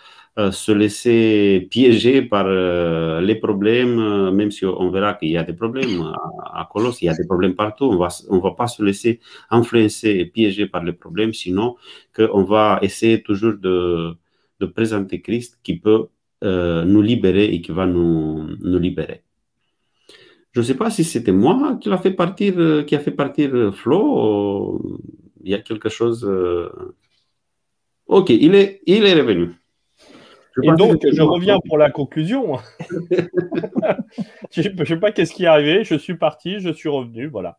se 0.53 0.73
laisser 0.73 1.67
piéger 1.71 2.23
par 2.23 2.47
euh, 2.47 3.21
les 3.21 3.35
problèmes, 3.35 3.99
euh, 3.99 4.31
même 4.31 4.51
si 4.51 4.65
on 4.65 4.91
verra 4.91 5.15
qu'il 5.15 5.31
y 5.31 5.37
a 5.37 5.43
des 5.43 5.53
problèmes 5.53 6.13
à, 6.53 6.69
Colosse, 6.73 7.03
il 7.03 7.07
y 7.07 7.09
a 7.09 7.15
des 7.15 7.27
problèmes 7.27 7.55
partout, 7.55 7.85
on 7.85 7.97
va, 7.97 8.09
ne 8.09 8.37
on 8.37 8.39
va 8.41 8.53
pas 8.53 8.67
se 8.67 8.83
laisser 8.83 9.21
influencer 9.51 10.11
et 10.11 10.27
piéger 10.27 10.67
par 10.67 10.85
les 10.85 10.93
problèmes, 10.93 11.33
sinon 11.33 11.77
qu'on 12.15 12.45
va 12.45 12.79
essayer 12.83 13.23
toujours 13.23 13.55
de, 13.55 14.15
de, 14.61 14.67
présenter 14.67 15.21
Christ 15.21 15.59
qui 15.63 15.77
peut 15.79 16.07
nous 16.43 17.03
libérer 17.03 17.47
et 17.47 17.61
qui 17.61 17.73
va 17.73 17.87
nous, 17.87 18.49
nous 18.61 18.79
libérer. 18.79 19.23
Je 20.53 20.61
ne 20.61 20.67
sais 20.67 20.75
pas 20.75 20.91
si 20.91 21.05
c'était 21.05 21.33
moi 21.33 21.79
qui 21.81 21.89
l'a 21.89 21.99
fait 21.99 22.11
partir, 22.11 22.55
euh, 22.59 22.83
qui 22.83 22.97
a 22.97 23.01
fait 23.01 23.13
partir 23.13 23.55
euh, 23.55 23.71
Flo. 23.71 24.81
Il 25.45 25.51
y 25.51 25.55
a 25.55 25.59
quelque 25.61 25.89
chose. 25.89 26.25
Euh, 26.25 26.69
ok, 28.07 28.31
il 28.31 28.55
est, 28.55 28.83
il 28.87 29.05
est 29.05 29.15
revenu. 29.15 29.51
Et 30.63 30.73
donc, 30.73 31.05
je 31.11 31.23
reviens 31.23 31.59
pour 31.67 31.79
la 31.79 31.91
conclusion. 31.91 32.59
je 34.51 34.69
ne 34.69 34.85
sais 34.85 34.97
pas 34.97 35.13
qu'est-ce 35.13 35.33
qui 35.33 35.45
est 35.45 35.49
arrivé. 35.49 35.85
Je 35.85 35.95
suis 35.95 36.15
parti, 36.15 36.61
je 36.61 36.71
suis 36.71 36.89
revenu, 36.89 37.27
voilà. 37.27 37.59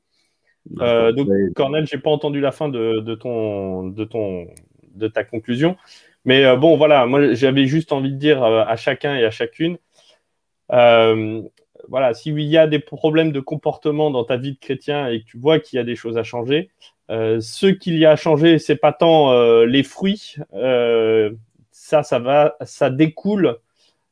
donc, 0.68 1.28
Cornel, 1.56 1.88
je 1.88 1.96
n'ai 1.96 2.02
pas 2.02 2.10
entendu 2.10 2.42
la 2.42 2.52
fin 2.52 2.70
de, 2.70 3.16
ton, 3.16 3.88
de, 3.88 4.04
ton, 4.04 4.48
de 4.96 5.08
ta 5.08 5.24
conclusion. 5.24 5.78
Mais 6.26 6.56
bon, 6.58 6.78
voilà, 6.78 7.06
moi, 7.06 7.34
j'avais 7.34 7.66
juste 7.66 7.92
envie 7.92 8.12
de 8.12 8.18
dire 8.18 8.44
à 8.44 8.76
chacun 8.76 9.16
et 9.16 9.24
à 9.24 9.32
chacune, 9.32 9.78
voilà, 10.70 12.14
s'il 12.14 12.40
y 12.40 12.58
a 12.58 12.68
des 12.68 12.80
problèmes 12.80 13.32
de 13.32 13.40
comportement 13.40 14.12
dans 14.12 14.24
ta 14.24 14.38
vie 14.38 14.54
de 14.54 14.60
chrétien 14.60 15.08
et 15.08 15.22
que 15.22 15.26
tu 15.26 15.38
vois 15.38 15.60
qu'il 15.60 15.78
y 15.78 15.80
a 15.80 15.86
des 15.86 15.96
choses 15.96 16.18
à 16.18 16.24
changer, 16.24 16.70
ce 17.10 17.68
qu'il 17.68 17.98
y 17.98 18.06
a 18.06 18.12
à 18.12 18.16
changer, 18.16 18.60
c'est 18.60 18.76
pas 18.76 18.94
tant 18.94 19.64
les 19.64 19.84
fruits, 19.84 20.36
ça, 21.90 22.04
ça 22.04 22.20
va, 22.20 22.56
ça 22.62 22.90
découle 22.90 23.58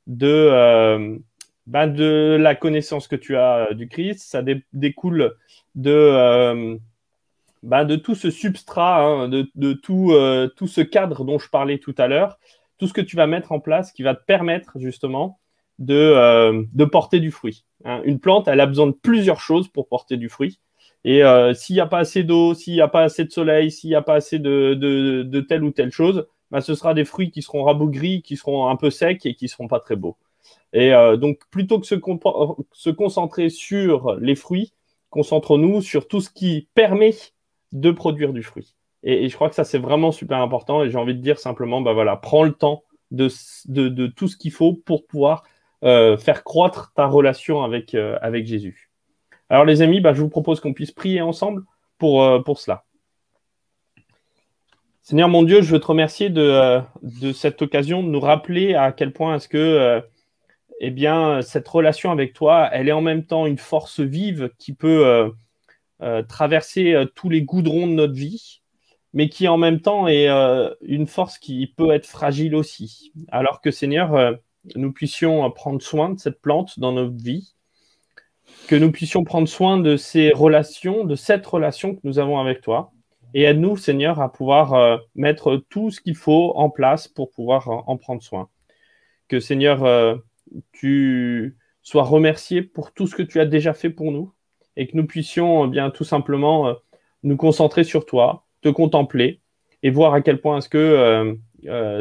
de 0.07 1.19
ben, 1.65 1.87
de 1.87 2.37
la 2.39 2.55
connaissance 2.55 3.07
que 3.07 3.15
tu 3.15 3.35
as 3.35 3.73
du 3.73 3.87
Christ, 3.87 4.19
ça 4.19 4.41
découle 4.73 5.35
de 5.75 6.77
ben, 7.63 7.85
de 7.85 7.95
tout 7.95 8.15
ce 8.15 8.31
substrat, 8.31 9.03
hein, 9.03 9.29
de, 9.29 9.73
tout, 9.73 10.13
tout 10.55 10.67
ce 10.67 10.81
cadre 10.81 11.25
dont 11.25 11.39
je 11.39 11.49
parlais 11.49 11.77
tout 11.77 11.95
à 11.97 12.07
l'heure, 12.07 12.37
tout 12.77 12.87
ce 12.87 12.93
que 12.93 13.01
tu 13.01 13.15
vas 13.15 13.27
mettre 13.27 13.51
en 13.51 13.59
place 13.59 13.91
qui 13.91 14.03
va 14.03 14.15
te 14.15 14.23
permettre 14.25 14.79
justement 14.79 15.39
de, 15.79 15.95
euh, 15.95 16.63
de 16.73 16.85
porter 16.85 17.19
du 17.19 17.31
fruit. 17.31 17.65
Hein. 17.85 18.01
Une 18.05 18.19
plante, 18.19 18.47
elle 18.47 18.59
a 18.59 18.65
besoin 18.65 18.87
de 18.87 18.91
plusieurs 18.91 19.39
choses 19.39 19.67
pour 19.67 19.87
porter 19.87 20.17
du 20.17 20.29
fruit. 20.29 20.59
Et 21.03 21.23
euh, 21.23 21.53
s'il 21.53 21.75
n'y 21.75 21.79
a 21.79 21.85
pas 21.85 21.99
assez 21.99 22.23
d'eau, 22.23 22.53
s'il 22.53 22.73
n'y 22.73 22.81
a 22.81 22.87
pas 22.87 23.03
assez 23.03 23.23
de 23.23 23.31
soleil, 23.31 23.71
s'il 23.71 23.89
n'y 23.89 23.95
a 23.95 24.01
pas 24.01 24.15
assez 24.15 24.39
de, 24.39 24.73
de, 24.73 25.23
de, 25.23 25.41
telle 25.41 25.63
ou 25.63 25.71
telle 25.71 25.91
chose, 25.91 26.27
bah, 26.51 26.61
ce 26.61 26.75
sera 26.75 26.93
des 26.93 27.05
fruits 27.05 27.31
qui 27.31 27.41
seront 27.41 27.63
rabougris, 27.63 28.21
qui 28.21 28.37
seront 28.37 28.67
un 28.67 28.75
peu 28.75 28.89
secs 28.89 29.25
et 29.25 29.35
qui 29.35 29.45
ne 29.45 29.49
seront 29.49 29.67
pas 29.67 29.79
très 29.79 29.95
beaux. 29.95 30.17
Et 30.73 30.93
euh, 30.93 31.17
donc, 31.17 31.39
plutôt 31.49 31.79
que 31.79 31.87
se, 31.87 31.95
se 32.73 32.89
concentrer 32.89 33.49
sur 33.49 34.15
les 34.15 34.35
fruits, 34.35 34.73
concentrons-nous 35.09 35.81
sur 35.81 36.07
tout 36.07 36.21
ce 36.21 36.29
qui 36.29 36.69
permet 36.73 37.13
de 37.71 37.91
produire 37.91 38.33
du 38.33 38.43
fruit. 38.43 38.75
Et, 39.03 39.29
je 39.29 39.35
crois 39.35 39.49
que 39.49 39.55
ça, 39.55 39.63
c'est 39.63 39.77
vraiment 39.77 40.11
super 40.11 40.39
important. 40.39 40.83
Et 40.83 40.89
j'ai 40.89 40.97
envie 40.97 41.15
de 41.15 41.21
dire 41.21 41.39
simplement, 41.39 41.81
bah 41.81 41.93
voilà, 41.93 42.15
prends 42.15 42.43
le 42.43 42.53
temps 42.53 42.83
de, 43.11 43.27
tout 44.07 44.27
ce 44.27 44.37
qu'il 44.37 44.51
faut 44.51 44.73
pour 44.73 45.05
pouvoir 45.05 45.43
euh, 45.83 46.17
faire 46.17 46.43
croître 46.43 46.91
ta 46.95 47.05
relation 47.05 47.63
avec, 47.63 47.93
euh, 47.93 48.17
Jésus. 48.43 48.89
Alors 49.49 49.63
les 49.63 49.81
amis, 49.81 50.01
bah, 50.01 50.13
je 50.13 50.21
vous 50.21 50.29
propose 50.29 50.59
qu'on 50.59 50.73
puisse 50.73 50.91
prier 50.91 51.21
ensemble 51.21 51.63
pour 51.97 52.59
cela. 52.59 52.86
Seigneur 55.09 55.29
mon 55.29 55.43
Dieu, 55.43 55.61
je 55.61 55.71
veux 55.71 55.79
te 55.79 55.87
remercier 55.87 56.29
de, 56.29 56.81
de 57.01 57.31
cette 57.31 57.61
occasion 57.61 58.03
de 58.03 58.09
nous 58.09 58.19
rappeler 58.19 58.75
à 58.75 58.91
quel 58.91 59.13
point 59.13 59.37
est-ce 59.37 59.47
que 59.47 60.03
eh 60.81 60.91
bien, 60.91 61.41
cette 61.41 61.65
relation 61.65 62.11
avec 62.11 62.33
toi, 62.33 62.67
elle 62.73 62.89
est 62.89 62.91
en 62.91 62.99
même 62.99 63.23
temps 63.23 63.45
une 63.45 63.57
force 63.57 64.01
vive 64.01 64.49
qui 64.57 64.73
peut 64.73 65.31
traverser 66.27 67.05
tous 67.15 67.29
les 67.29 67.41
goudrons 67.41 67.87
de 67.87 67.93
notre 67.93 68.15
vie, 68.15 68.61
mais 69.13 69.29
qui 69.29 69.47
en 69.47 69.55
même 69.55 69.79
temps 69.79 70.09
est 70.09 70.27
une 70.81 71.07
force 71.07 71.37
qui 71.37 71.67
peut 71.67 71.91
être 71.91 72.05
fragile 72.05 72.53
aussi. 72.53 73.13
Alors 73.31 73.61
que 73.61 73.71
Seigneur, 73.71 74.35
nous 74.75 74.91
puissions 74.91 75.49
prendre 75.51 75.81
soin 75.81 76.09
de 76.09 76.19
cette 76.19 76.41
plante 76.41 76.81
dans 76.81 76.91
notre 76.91 77.15
vie, 77.15 77.53
que 78.67 78.75
nous 78.75 78.91
puissions 78.91 79.23
prendre 79.23 79.47
soin 79.47 79.77
de 79.77 79.95
ces 79.95 80.31
relations, 80.31 81.05
de 81.05 81.15
cette 81.15 81.45
relation 81.45 81.95
que 81.95 82.01
nous 82.03 82.19
avons 82.19 82.39
avec 82.39 82.59
toi. 82.59 82.91
Et 83.33 83.43
aide-nous, 83.43 83.77
Seigneur, 83.77 84.21
à 84.21 84.31
pouvoir 84.31 84.73
euh, 84.73 84.97
mettre 85.15 85.63
tout 85.69 85.91
ce 85.91 86.01
qu'il 86.01 86.15
faut 86.15 86.53
en 86.55 86.69
place 86.69 87.07
pour 87.07 87.31
pouvoir 87.31 87.69
euh, 87.69 87.75
en 87.87 87.97
prendre 87.97 88.21
soin. 88.21 88.49
Que, 89.27 89.39
Seigneur, 89.39 89.83
euh, 89.83 90.15
tu 90.71 91.57
sois 91.81 92.03
remercié 92.03 92.61
pour 92.61 92.93
tout 92.93 93.07
ce 93.07 93.15
que 93.15 93.23
tu 93.23 93.39
as 93.39 93.45
déjà 93.45 93.73
fait 93.73 93.89
pour 93.89 94.11
nous 94.11 94.33
et 94.75 94.87
que 94.87 94.95
nous 94.95 95.05
puissions 95.05 95.67
bien 95.67 95.89
tout 95.89 96.03
simplement 96.03 96.75
nous 97.23 97.37
concentrer 97.37 97.83
sur 97.83 98.05
toi, 98.05 98.45
te 98.61 98.69
contempler 98.69 99.41
et 99.83 99.89
voir 99.89 100.13
à 100.13 100.21
quel 100.21 100.39
point 100.39 100.57
est-ce 100.57 100.69
que 100.69 101.37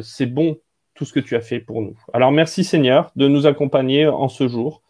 c'est 0.03 0.27
bon 0.27 0.59
tout 0.95 1.05
ce 1.05 1.13
que 1.13 1.21
tu 1.21 1.37
as 1.37 1.41
fait 1.41 1.59
pour 1.59 1.83
nous. 1.83 1.99
Alors 2.13 2.33
merci 2.33 2.65
Seigneur 2.65 3.13
de 3.17 3.29
nous 3.29 3.47
accompagner 3.47 4.07
en 4.07 4.29
ce 4.29 4.47
jour. 4.47 4.83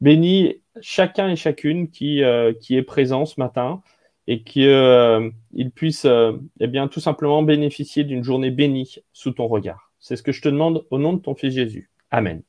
Bénis 0.00 0.62
chacun 0.80 1.28
et 1.28 1.36
chacune 1.36 1.90
qui, 1.90 2.22
qui 2.60 2.76
est 2.76 2.82
présent 2.82 3.26
ce 3.26 3.38
matin 3.38 3.82
et 4.26 4.42
qu'il 4.42 4.68
euh, 4.68 5.30
puisse 5.74 6.04
euh, 6.04 6.32
eh 6.60 6.66
bien, 6.66 6.88
tout 6.88 7.00
simplement 7.00 7.42
bénéficier 7.42 8.04
d'une 8.04 8.24
journée 8.24 8.50
bénie 8.50 8.96
sous 9.12 9.32
ton 9.32 9.46
regard. 9.46 9.92
C'est 10.00 10.16
ce 10.16 10.22
que 10.22 10.32
je 10.32 10.42
te 10.42 10.48
demande 10.48 10.86
au 10.90 10.98
nom 10.98 11.12
de 11.12 11.20
ton 11.20 11.34
Fils 11.34 11.54
Jésus. 11.54 11.90
Amen. 12.10 12.42